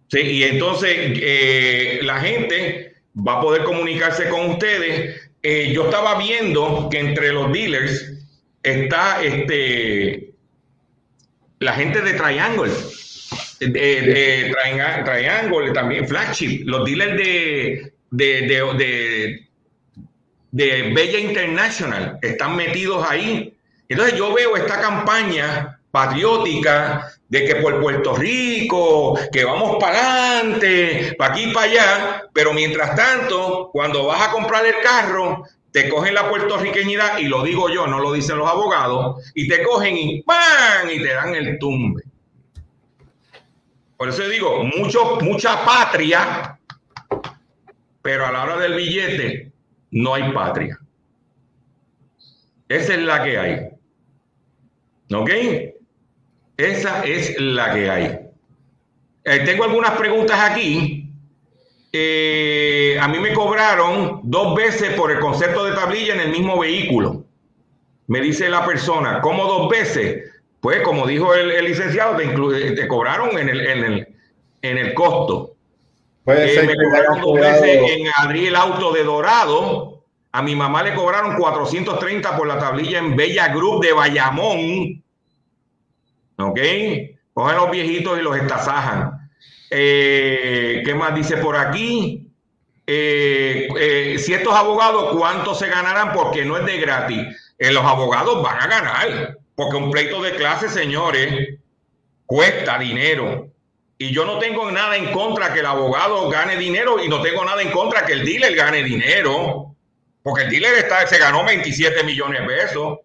[0.10, 5.21] Sí, y entonces eh, la gente va a poder comunicarse con ustedes.
[5.43, 8.26] Eh, yo estaba viendo que entre los dealers
[8.63, 10.34] está este
[11.60, 12.71] la gente de Triangle,
[13.60, 14.56] de, de
[15.04, 19.46] Triangle, también Flagship, los dealers de, de, de, de
[20.51, 23.53] Bella International están metidos ahí.
[23.89, 31.15] Entonces yo veo esta campaña patriótica de que por Puerto Rico, que vamos para adelante,
[31.17, 36.13] para aquí para allá, pero mientras tanto, cuando vas a comprar el carro, te cogen
[36.13, 40.21] la puertorriqueñidad, y lo digo yo, no lo dicen los abogados, y te cogen y
[40.23, 40.89] ¡pam!
[40.91, 42.03] y te dan el tumbe.
[43.97, 46.60] Por eso digo, mucho, mucha patria,
[48.01, 49.46] pero a la hora del billete
[49.91, 50.80] no hay patria.
[52.69, 53.69] Esa es la que hay.
[55.13, 55.30] ¿Ok?
[56.58, 58.19] Esa es la que hay.
[59.23, 61.12] Eh, tengo algunas preguntas aquí.
[61.91, 66.60] Eh, a mí me cobraron dos veces por el concepto de tablilla en el mismo
[66.60, 67.26] vehículo.
[68.08, 70.32] Me dice la persona, ¿cómo dos veces?
[70.62, 74.08] Pues como dijo el, licenciado, te, te, cobraron en el, en el,
[74.62, 75.57] en el costo.
[76.27, 80.03] Puede eh, me cobraron dos veces en abrir el auto de Dorado.
[80.33, 85.03] A mi mamá le cobraron 430 por la tablilla en Bella Group de Bayamón.
[86.37, 86.59] ¿Ok?
[87.33, 89.29] Cogen los viejitos y los estasajan.
[89.69, 92.29] Eh, ¿Qué más dice por aquí?
[92.85, 96.11] Eh, eh, si estos abogados, ¿cuánto se ganarán?
[96.11, 97.25] Porque no es de gratis.
[97.57, 99.37] los abogados van a ganar.
[99.55, 101.57] Porque un pleito de clase, señores,
[102.25, 103.47] cuesta dinero.
[103.99, 107.43] Y yo no tengo nada en contra que el abogado gane dinero y no tengo
[107.43, 109.75] nada en contra que el dealer gane dinero.
[110.21, 112.99] Porque el dealer está, se ganó 27 millones de pesos.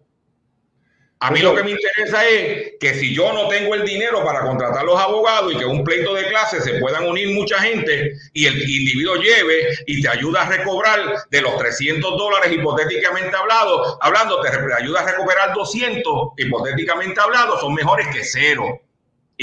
[1.23, 4.41] A mí lo que me interesa es que si yo no tengo el dinero para
[4.41, 8.45] contratar los abogados y que un pleito de clase se puedan unir mucha gente y
[8.45, 14.41] el individuo lleve y te ayuda a recobrar de los 300 dólares hipotéticamente hablado, hablando,
[14.41, 18.81] te ayuda a recuperar 200 hipotéticamente hablado, son mejores que cero.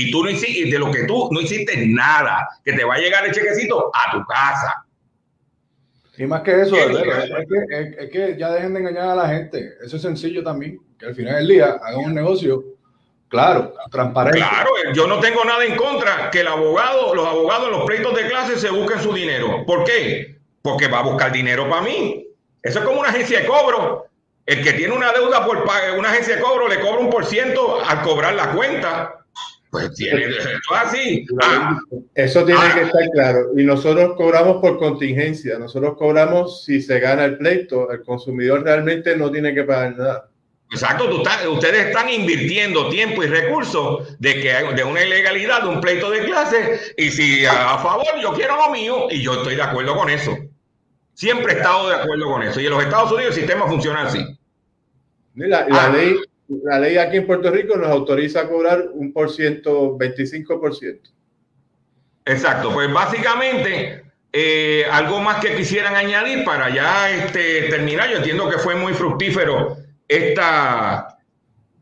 [0.00, 2.98] Y tú no hiciste, de lo que tú no hiciste nada, que te va a
[2.98, 4.84] llegar el chequecito a tu casa.
[6.16, 9.74] Y más que eso, es, que, ya dejen de engañar a la gente.
[9.82, 10.78] Eso es sencillo también.
[10.98, 12.62] Que al final del día hagan un negocio
[13.28, 14.38] claro, transparente.
[14.38, 18.14] Claro, yo no tengo nada en contra que el abogado, los abogados en los pleitos
[18.14, 19.64] de clase se busquen su dinero.
[19.64, 20.36] ¿Por qué?
[20.60, 22.26] Porque va a buscar dinero para mí.
[22.62, 24.06] Eso es como una agencia de cobro.
[24.44, 25.64] El que tiene una deuda por
[25.96, 29.19] una agencia de cobro le cobra un por ciento al cobrar la cuenta.
[29.70, 31.24] Pues tiene eso así.
[31.42, 31.78] Ah.
[32.14, 32.86] eso tiene que ah.
[32.86, 33.46] estar claro.
[33.56, 35.58] Y nosotros cobramos por contingencia.
[35.58, 37.90] Nosotros cobramos si se gana el pleito.
[37.90, 40.30] El consumidor realmente no tiene que pagar nada.
[40.72, 41.04] Exacto,
[41.50, 46.24] ustedes están invirtiendo tiempo y recursos de que de una ilegalidad, de un pleito de
[46.24, 50.08] clase, y si a, favor yo quiero lo mío, y yo estoy de acuerdo con
[50.08, 50.38] eso.
[51.14, 52.60] Siempre he estado de acuerdo con eso.
[52.60, 54.24] Y en los Estados Unidos el sistema funciona así.
[55.34, 55.88] La, la ah.
[55.88, 56.16] ley,
[56.64, 61.00] la ley aquí en Puerto Rico nos autoriza a cobrar un por ciento, 25%.
[62.24, 68.10] Exacto, pues básicamente eh, algo más que quisieran añadir para ya este, terminar.
[68.10, 69.76] Yo entiendo que fue muy fructífero
[70.08, 71.18] esta,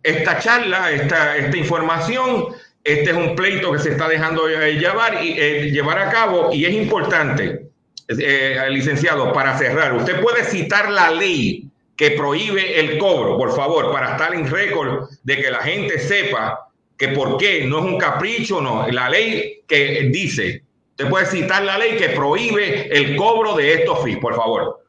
[0.03, 2.47] esta charla, esta, esta información.
[2.85, 6.65] Este es un pleito que se está dejando llevar, y, eh, llevar a cabo y
[6.65, 7.69] es importante,
[8.07, 9.95] eh, licenciado, para cerrar.
[9.95, 11.68] Usted puede citar la ley
[11.99, 16.71] que prohíbe el cobro, por favor, para estar en récord de que la gente sepa
[16.97, 18.87] que por qué no es un capricho, no.
[18.89, 24.01] La ley que dice, usted puede citar la ley que prohíbe el cobro de estos
[24.05, 24.85] fees, por favor.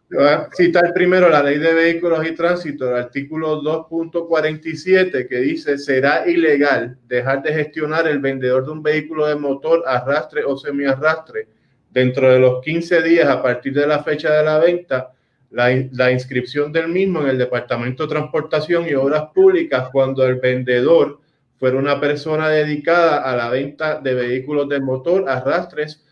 [0.53, 6.95] Citar primero la ley de vehículos y tránsito, el artículo 2.47, que dice, será ilegal
[7.07, 11.47] dejar de gestionar el vendedor de un vehículo de motor, arrastre o semiarrastre
[11.89, 15.13] dentro de los 15 días a partir de la fecha de la venta
[15.51, 21.19] la, inscripción del mismo en el Departamento de Transportación y Obras Públicas cuando el vendedor
[21.57, 26.05] fuera una persona dedicada a la venta de vehículos de motor, arrastres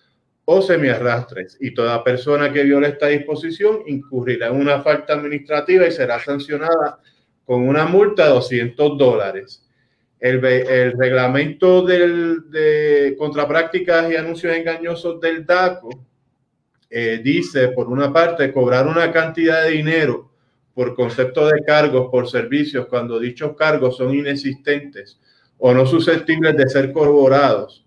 [0.46, 1.58] o semiarrastres.
[1.60, 7.00] Y toda persona que viole esta disposición incurrirá en una falta administrativa y será sancionada
[7.46, 9.64] con una multa de 200 dólares.
[10.20, 15.90] El, el reglamento del, de contraprácticas y anuncios engañosos del DACO
[16.90, 20.32] eh, dice, por una parte, cobrar una cantidad de dinero
[20.74, 25.20] por concepto de cargos por servicios cuando dichos cargos son inexistentes
[25.58, 27.86] o no susceptibles de ser corroborados.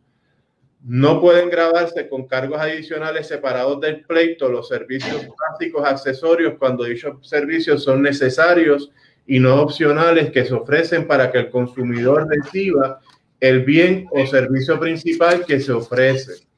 [0.83, 7.29] No pueden grabarse con cargos adicionales separados del pleito los servicios básicos accesorios cuando dichos
[7.29, 8.91] servicios son necesarios
[9.27, 13.01] y no opcionales que se ofrecen para que el consumidor reciba
[13.39, 16.50] el bien o servicio principal que se ofrece.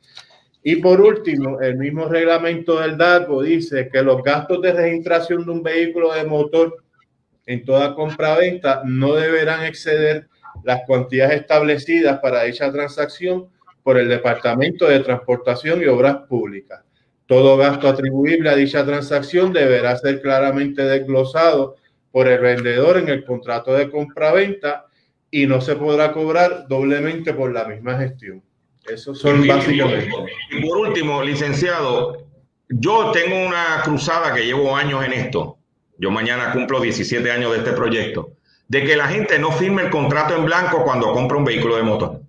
[0.64, 5.50] Y por último, el mismo reglamento del DACO dice que los gastos de registración de
[5.50, 6.76] un vehículo de motor
[7.46, 10.28] en toda compra-venta no deberán exceder
[10.62, 13.48] las cuantías establecidas para dicha transacción
[13.82, 16.82] por el Departamento de Transportación y Obras Públicas.
[17.26, 21.76] Todo gasto atribuible a dicha transacción deberá ser claramente desglosado
[22.12, 24.86] por el vendedor en el contrato de compra-venta
[25.30, 28.42] y no se podrá cobrar doblemente por la misma gestión.
[28.86, 30.10] Eso son básicamente.
[30.50, 32.26] Y por último, licenciado,
[32.68, 35.58] yo tengo una cruzada que llevo años en esto.
[35.98, 38.32] Yo mañana cumplo 17 años de este proyecto.
[38.68, 41.82] De que la gente no firme el contrato en blanco cuando compra un vehículo de
[41.82, 42.20] motor.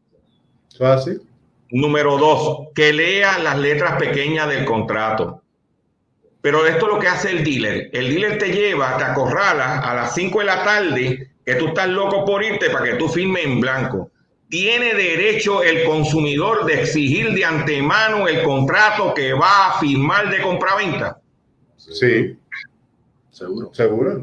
[0.69, 1.17] ¿Eso así?
[1.71, 5.41] Número dos, que lea las letras pequeñas del contrato.
[6.41, 7.89] Pero esto es lo que hace el dealer.
[7.93, 11.87] El dealer te lleva, te acorrala a las 5 de la tarde, que tú estás
[11.87, 14.11] loco por irte para que tú firmes en blanco.
[14.49, 20.41] ¿Tiene derecho el consumidor de exigir de antemano el contrato que va a firmar de
[20.41, 21.19] compraventa?
[21.77, 22.37] Sí.
[23.31, 23.73] Seguro.
[23.73, 24.21] Seguro.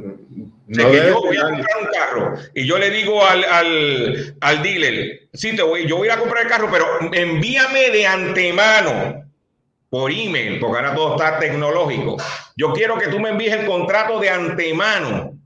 [0.69, 4.63] No que yo voy a comprar un carro y yo le digo al, al, al
[4.63, 9.25] dealer, sí, te voy, yo voy a comprar el carro, pero envíame de antemano
[9.89, 12.19] por email, porque ahora todo está tecnológico.
[12.57, 15.37] Yo quiero que tú me envíes el contrato de antemano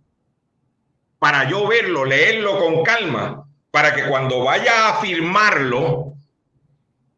[1.19, 3.44] para yo verlo, leerlo con calma,
[3.75, 6.15] para que cuando vaya a firmarlo,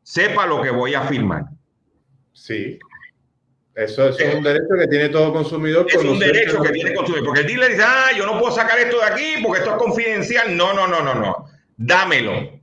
[0.03, 1.45] sepa lo que voy a firmar.
[2.33, 2.79] Sí.
[3.75, 5.87] Eso, eso es un derecho que tiene todo consumidor.
[5.87, 7.27] Es un derecho que tiene consumidor.
[7.27, 9.77] Porque el dealer dice, ah, yo no puedo sacar esto de aquí porque esto es
[9.77, 10.57] confidencial.
[10.57, 11.47] No, no, no, no, no.
[11.77, 12.59] Dámelo.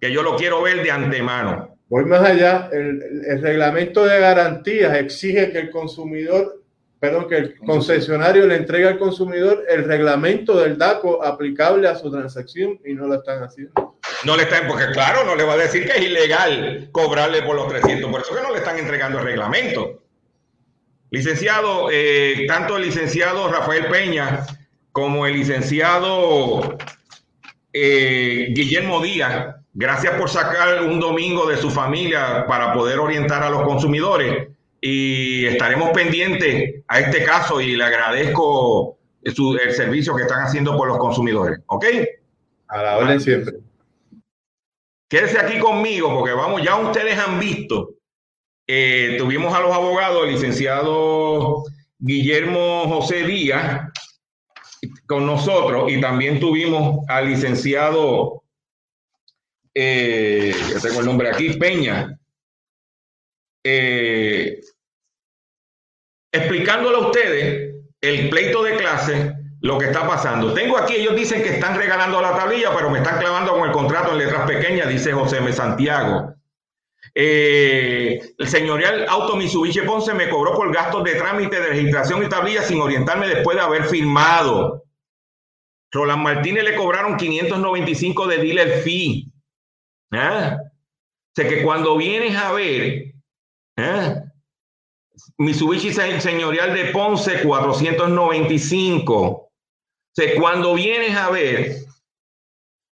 [0.00, 1.76] Que yo lo quiero ver de antemano.
[1.90, 2.70] Voy más allá.
[2.72, 6.59] El, el reglamento de garantías exige que el consumidor,
[7.00, 12.10] perdón, que el concesionario le entregue al consumidor el reglamento del DACO aplicable a su
[12.10, 13.96] transacción y no lo están haciendo.
[14.24, 17.56] No le están, porque claro, no le va a decir que es ilegal cobrarle por
[17.56, 18.10] los 300.
[18.10, 20.02] Por eso que no le están entregando el reglamento.
[21.10, 24.46] Licenciado, eh, tanto el licenciado Rafael Peña
[24.92, 26.76] como el licenciado
[27.72, 33.48] eh, Guillermo Díaz, gracias por sacar un domingo de su familia para poder orientar a
[33.48, 34.49] los consumidores
[34.80, 38.98] y estaremos pendientes a este caso y le agradezco
[39.34, 41.60] su, el servicio que están haciendo por los consumidores.
[41.66, 41.84] ¿Ok?
[42.68, 43.56] A la orden siempre.
[45.08, 47.94] Quédese aquí conmigo porque vamos, ya ustedes han visto
[48.72, 51.64] eh, tuvimos a los abogados, el licenciado
[51.98, 53.90] Guillermo José Díaz
[55.08, 58.44] con nosotros y también tuvimos al licenciado,
[59.74, 62.16] eh, tengo el nombre aquí, Peña,
[63.64, 64.60] eh,
[66.32, 70.54] explicándole a ustedes el pleito de clase, lo que está pasando.
[70.54, 73.72] Tengo aquí, ellos dicen que están regalando la tablilla, pero me están clavando con el
[73.72, 75.52] contrato en letras pequeñas, dice José M.
[75.52, 76.34] Santiago.
[77.14, 82.28] Eh, el señorial Auto Mitsubishi Ponce me cobró por gastos de trámite de registración y
[82.28, 84.84] tablilla sin orientarme después de haber firmado.
[85.92, 89.32] Roland Martínez le cobraron 595 de dealer fee.
[90.12, 90.56] ¿Eh?
[90.56, 93.09] O que cuando vienes a ver,
[93.80, 94.22] ¿eh?
[95.38, 99.16] Mitsubishi señorial de Ponce 495.
[99.16, 99.50] O
[100.14, 101.76] sea, cuando vienes a ver,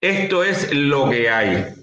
[0.01, 1.75] esto es lo que hay.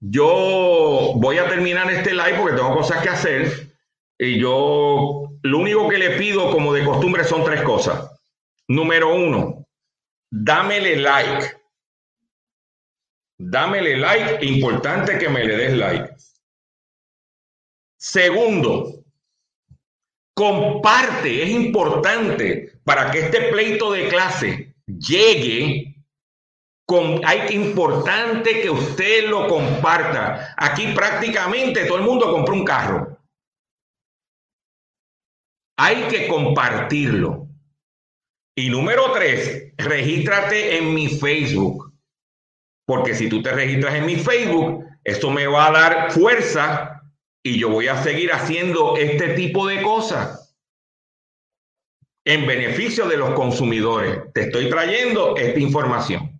[0.00, 3.72] Yo voy a terminar este live porque tengo cosas que hacer.
[4.18, 8.10] Y yo lo único que le pido como de costumbre son tres cosas.
[8.68, 9.64] Número uno,
[10.30, 11.56] dámele like.
[13.40, 16.12] Dámele like, importante que me le des like.
[17.98, 19.04] Segundo,
[20.32, 25.96] comparte, es importante para que este pleito de clase llegue
[26.86, 30.54] con, hay importante que usted lo comparta.
[30.56, 33.18] Aquí prácticamente todo el mundo compró un carro.
[35.76, 37.48] Hay que compartirlo.
[38.56, 41.92] Y número tres, regístrate en mi Facebook.
[42.86, 46.97] Porque si tú te registras en mi Facebook, esto me va a dar fuerza
[47.48, 50.54] y yo voy a seguir haciendo este tipo de cosas
[52.26, 54.30] en beneficio de los consumidores.
[54.34, 56.38] Te estoy trayendo esta información.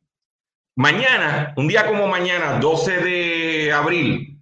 [0.76, 4.38] Mañana, un día como mañana, 12 de abril,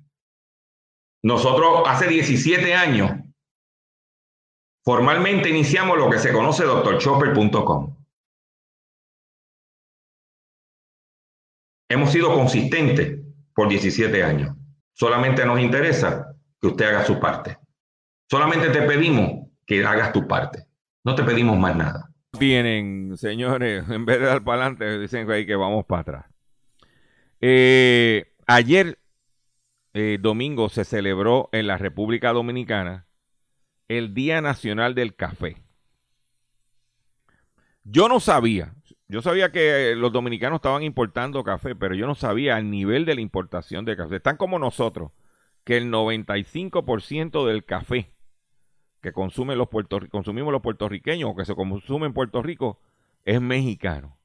[1.22, 3.12] nosotros hace 17 años,
[4.84, 7.96] formalmente iniciamos lo que se conoce doctorchopper.com.
[11.88, 13.20] Hemos sido consistentes
[13.54, 14.56] por 17 años.
[14.94, 16.25] Solamente nos interesa
[16.60, 17.58] que usted haga su parte.
[18.30, 20.66] Solamente te pedimos que hagas tu parte.
[21.04, 25.56] No te pedimos más nada vienen, señores, en vez de dar para adelante, dicen que,
[25.56, 26.26] vamos para atrás.
[27.40, 28.98] Eh, ayer,
[29.94, 33.06] eh, domingo, se celebró en la República Dominicana
[33.88, 35.56] el Día Nacional del Café.
[37.84, 38.74] Yo no sabía,
[39.06, 43.14] yo sabía que los dominicanos estaban importando café, pero yo no sabía el nivel de
[43.14, 44.16] la importación de café.
[44.16, 45.12] Están como nosotros,
[45.66, 48.08] que el 95% del café
[49.02, 49.68] que consumen los
[50.10, 52.78] consumimos los puertorriqueños o que se consume en Puerto Rico
[53.24, 54.16] es mexicano.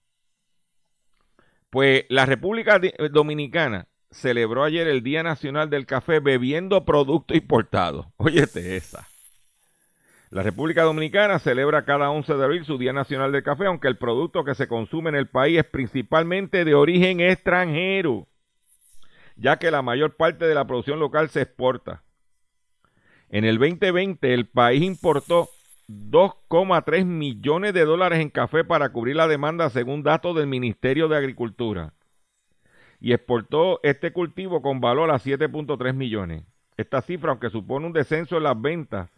[1.71, 2.79] Pues la República
[3.11, 8.13] Dominicana celebró ayer el Día Nacional del Café bebiendo producto importado.
[8.17, 9.07] Óyete esa.
[10.29, 13.97] La República Dominicana celebra cada 11 de abril su Día Nacional del Café, aunque el
[13.97, 18.27] producto que se consume en el país es principalmente de origen extranjero,
[19.41, 22.03] ya que la mayor parte de la producción local se exporta.
[23.29, 25.49] En el 2020 el país importó
[25.89, 31.17] 2,3 millones de dólares en café para cubrir la demanda según datos del Ministerio de
[31.17, 31.91] Agricultura
[32.99, 36.43] y exportó este cultivo con valor a 7.3 millones.
[36.77, 39.09] Esta cifra, aunque supone un descenso en las ventas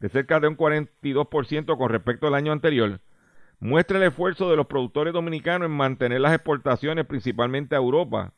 [0.00, 3.00] de cerca de un 42% con respecto al año anterior,
[3.60, 8.32] muestra el esfuerzo de los productores dominicanos en mantener las exportaciones principalmente a Europa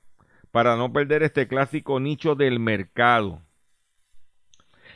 [0.51, 3.41] para no perder este clásico nicho del mercado.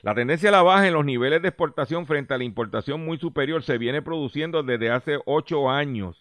[0.03, 3.19] La tendencia a la baja en los niveles de exportación frente a la importación muy
[3.19, 6.17] superior se viene produciendo desde hace ocho años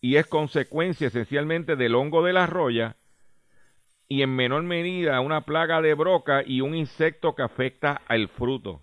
[0.00, 2.96] y es consecuencia esencialmente del hongo de la roya
[4.08, 8.80] y en menor medida una plaga de broca y un insecto que afecta al fruto.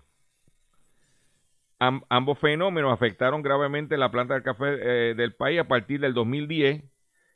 [1.78, 6.84] ambos fenómenos afectaron gravemente la planta del café eh, del país a partir del 2010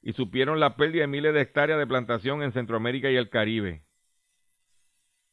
[0.05, 3.83] y supieron la pérdida de miles de hectáreas de plantación en Centroamérica y el Caribe.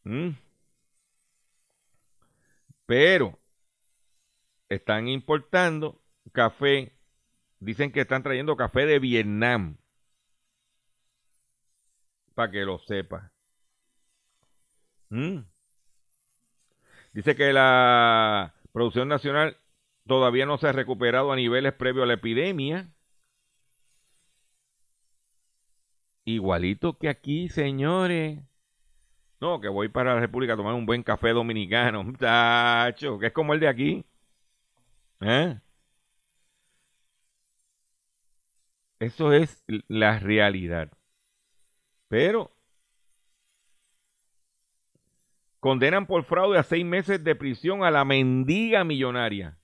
[0.03, 0.29] ¿Mm?
[2.87, 3.37] Pero
[4.69, 5.99] están importando
[6.31, 6.91] café
[7.61, 9.77] Dicen que están trayendo café de Vietnam.
[12.33, 13.31] Para que lo sepa.
[15.09, 15.41] Mm.
[17.13, 19.57] Dice que la producción nacional
[20.07, 22.87] todavía no se ha recuperado a niveles previos a la epidemia.
[26.25, 28.39] Igualito que aquí, señores.
[29.41, 33.33] No, que voy para la República a tomar un buen café dominicano, muchacho, que es
[33.33, 34.05] como el de aquí.
[35.21, 35.57] ¿Eh?
[38.99, 40.89] Eso es la realidad.
[42.07, 42.51] Pero
[45.59, 49.60] condenan por fraude a seis meses de prisión a la mendiga millonaria.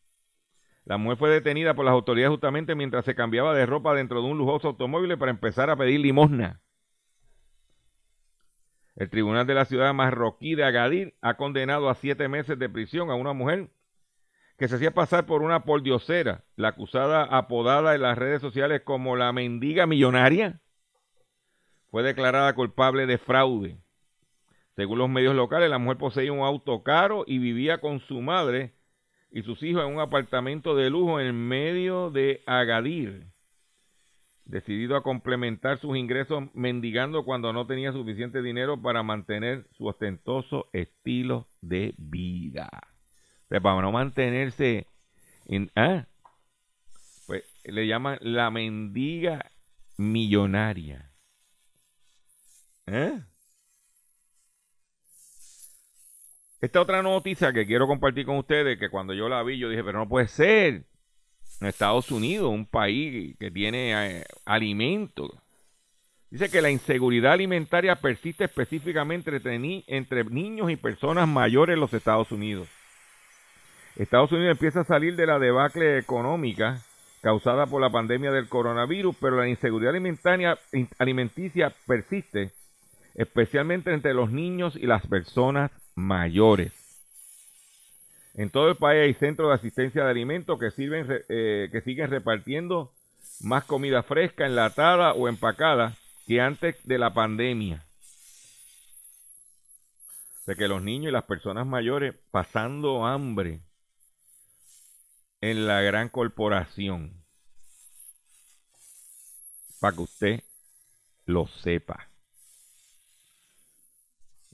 [0.88, 4.28] La mujer fue detenida por las autoridades justamente mientras se cambiaba de ropa dentro de
[4.30, 6.62] un lujoso automóvil para empezar a pedir limosna.
[8.96, 13.12] El tribunal de la ciudad marroquí de Agadir ha condenado a siete meses de prisión
[13.12, 13.68] a una mujer
[14.58, 19.18] que se hacía pasar por una pordiosera, la acusada apodada en las redes sociales como
[19.18, 20.62] la mendiga millonaria,
[21.92, 23.78] fue declarada culpable de fraude.
[24.78, 28.77] Según los medios locales, la mujer poseía un auto caro y vivía con su madre
[29.38, 33.28] y sus hijos en un apartamento de lujo en medio de Agadir,
[34.46, 40.66] decidido a complementar sus ingresos mendigando cuando no tenía suficiente dinero para mantener su ostentoso
[40.74, 42.68] estilo de vida
[43.48, 44.88] para no mantenerse
[45.46, 46.08] en, ¿ah?
[47.28, 49.52] pues le llaman la mendiga
[49.98, 51.12] millonaria.
[52.88, 53.22] ¿Eh?
[56.60, 59.84] Esta otra noticia que quiero compartir con ustedes, que cuando yo la vi, yo dije,
[59.84, 60.84] pero no puede ser.
[61.62, 65.32] En Estados Unidos, un país que tiene eh, alimentos.
[66.30, 71.94] Dice que la inseguridad alimentaria persiste específicamente entre, entre niños y personas mayores en los
[71.94, 72.68] Estados Unidos.
[73.96, 76.82] Estados Unidos empieza a salir de la debacle económica
[77.22, 80.58] causada por la pandemia del coronavirus, pero la inseguridad alimentaria,
[81.00, 82.52] alimenticia persiste,
[83.16, 86.72] especialmente entre los niños y las personas mayores.
[88.36, 92.92] En todo el país hay centros de asistencia de alimentos eh, que siguen repartiendo
[93.42, 95.96] más comida fresca, enlatada o empacada
[96.28, 97.84] que antes de la pandemia.
[100.46, 103.60] De que los niños y las personas mayores pasando hambre
[105.42, 107.12] en la gran corporación.
[109.80, 110.44] Para que usted
[111.26, 112.08] lo sepa.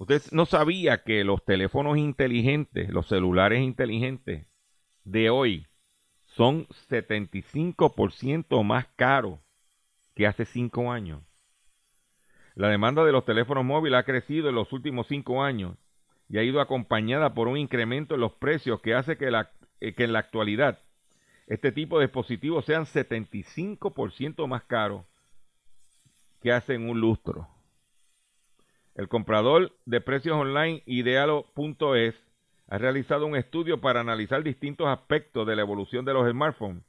[0.04, 4.45] Usted no sabía que los teléfonos inteligentes, los celulares inteligentes
[5.06, 5.66] de hoy
[6.28, 9.39] son 75% más caros
[10.14, 11.24] que hace cinco años.
[12.54, 15.78] La demanda de los teléfonos móviles ha crecido en los últimos cinco años
[16.28, 19.93] y ha ido acompañada por un incremento en los precios que hace que la eh,
[19.93, 20.80] que en la actualidad
[21.47, 25.06] este tipo de dispositivos sean 75% más caros
[26.41, 27.53] que hacen un lustro.
[29.04, 32.16] El comprador de precios online idealo.es
[32.70, 36.86] ha realizado un estudio para analizar distintos aspectos de la evolución de los smartphones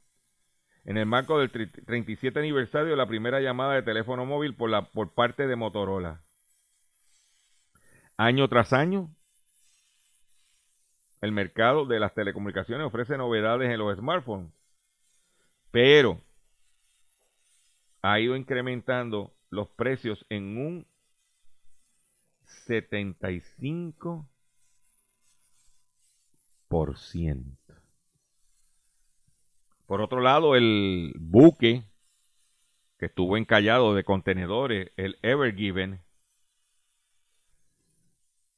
[0.85, 5.13] en el marco del 37 aniversario de la primera llamada de teléfono móvil por, por
[5.13, 6.21] parte de Motorola.
[8.15, 9.09] Año tras año,
[11.19, 14.53] el mercado de las telecomunicaciones ofrece novedades en los smartphones,
[15.69, 16.21] pero
[18.01, 20.94] ha ido incrementando los precios en un
[22.45, 24.25] 75%.
[29.87, 31.83] Por otro lado, el buque
[32.97, 36.01] que estuvo encallado de contenedores, el Ever Given,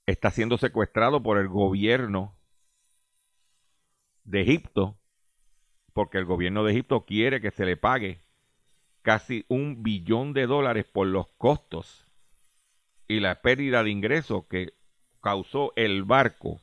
[0.05, 2.33] está siendo secuestrado por el gobierno
[4.23, 4.97] de Egipto,
[5.93, 8.21] porque el gobierno de Egipto quiere que se le pague
[9.01, 12.06] casi un billón de dólares por los costos
[13.07, 14.73] y la pérdida de ingresos que
[15.21, 16.61] causó el barco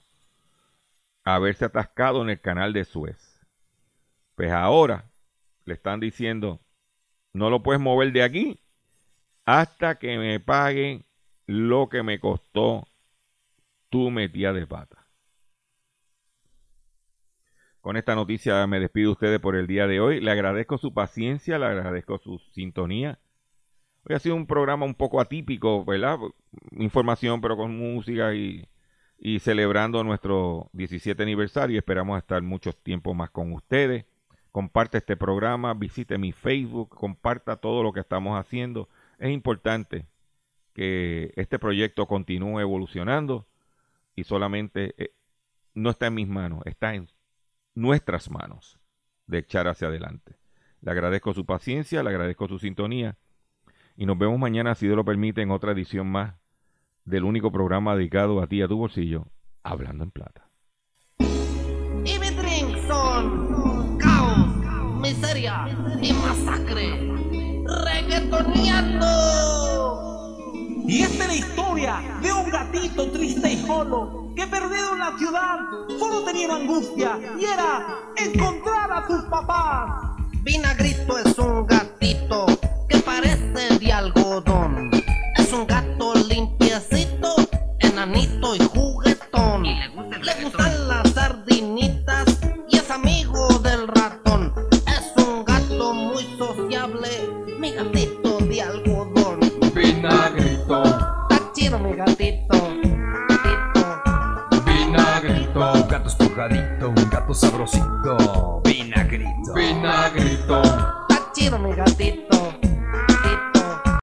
[1.25, 3.17] haberse atascado en el canal de Suez.
[4.37, 5.05] Pues ahora
[5.65, 6.61] le están diciendo,
[7.33, 8.61] no lo puedes mover de aquí
[9.45, 11.05] hasta que me paguen
[11.47, 12.87] lo que me costó
[13.91, 15.07] tu metida de pata.
[17.81, 20.21] Con esta noticia me despido de ustedes por el día de hoy.
[20.21, 23.19] Le agradezco su paciencia, le agradezco su sintonía.
[24.07, 26.19] Hoy ha sido un programa un poco atípico, ¿verdad?
[26.73, 28.69] Información, pero con música y,
[29.19, 31.79] y celebrando nuestro 17 aniversario.
[31.79, 34.05] Esperamos estar mucho tiempo más con ustedes.
[34.53, 38.89] Comparte este programa, visite mi Facebook, comparta todo lo que estamos haciendo.
[39.19, 40.05] Es importante
[40.75, 43.47] que este proyecto continúe evolucionando
[44.15, 45.13] y solamente eh,
[45.73, 47.09] no está en mis manos, está en
[47.75, 48.79] nuestras manos
[49.27, 50.35] de echar hacia adelante.
[50.83, 53.17] Le agradezco su paciencia, le agradezco su sintonía
[53.97, 56.35] y nos vemos mañana, si Dios lo permite, en otra edición más
[57.05, 59.27] del único programa dedicado a ti, a tu bolsillo,
[59.63, 60.49] Hablando en Plata.
[61.19, 65.69] Y mi drink son caos, miseria
[66.03, 67.13] y masacre.
[67.85, 69.05] Reggaetoneando.
[70.87, 75.17] Y esta es la historia de un gatito triste y solo que perdido en la
[75.17, 75.61] ciudad
[75.99, 77.87] solo tenía una angustia y era
[78.17, 80.19] encontrar a sus papás.
[80.43, 82.47] Vinagrito es un gatito
[82.89, 84.91] que parece de algodón.
[85.37, 87.35] Es un gato limpiecito,
[87.81, 89.63] enanito y juguetón.
[89.65, 94.53] Le gustan las sardinitas y es amigo del ratón.
[94.87, 97.09] Es un gato muy sociable,
[97.59, 99.41] mi gatito de algodón.
[99.75, 100.85] Vinagrito,
[101.31, 102.57] Está chido mi gatito.
[103.29, 104.63] gatito.
[104.67, 109.55] vinagrito, Un gato esponjadito, un gato sabrosito, vinagrito.
[109.55, 112.34] vinagrito, Está chido mi gatito.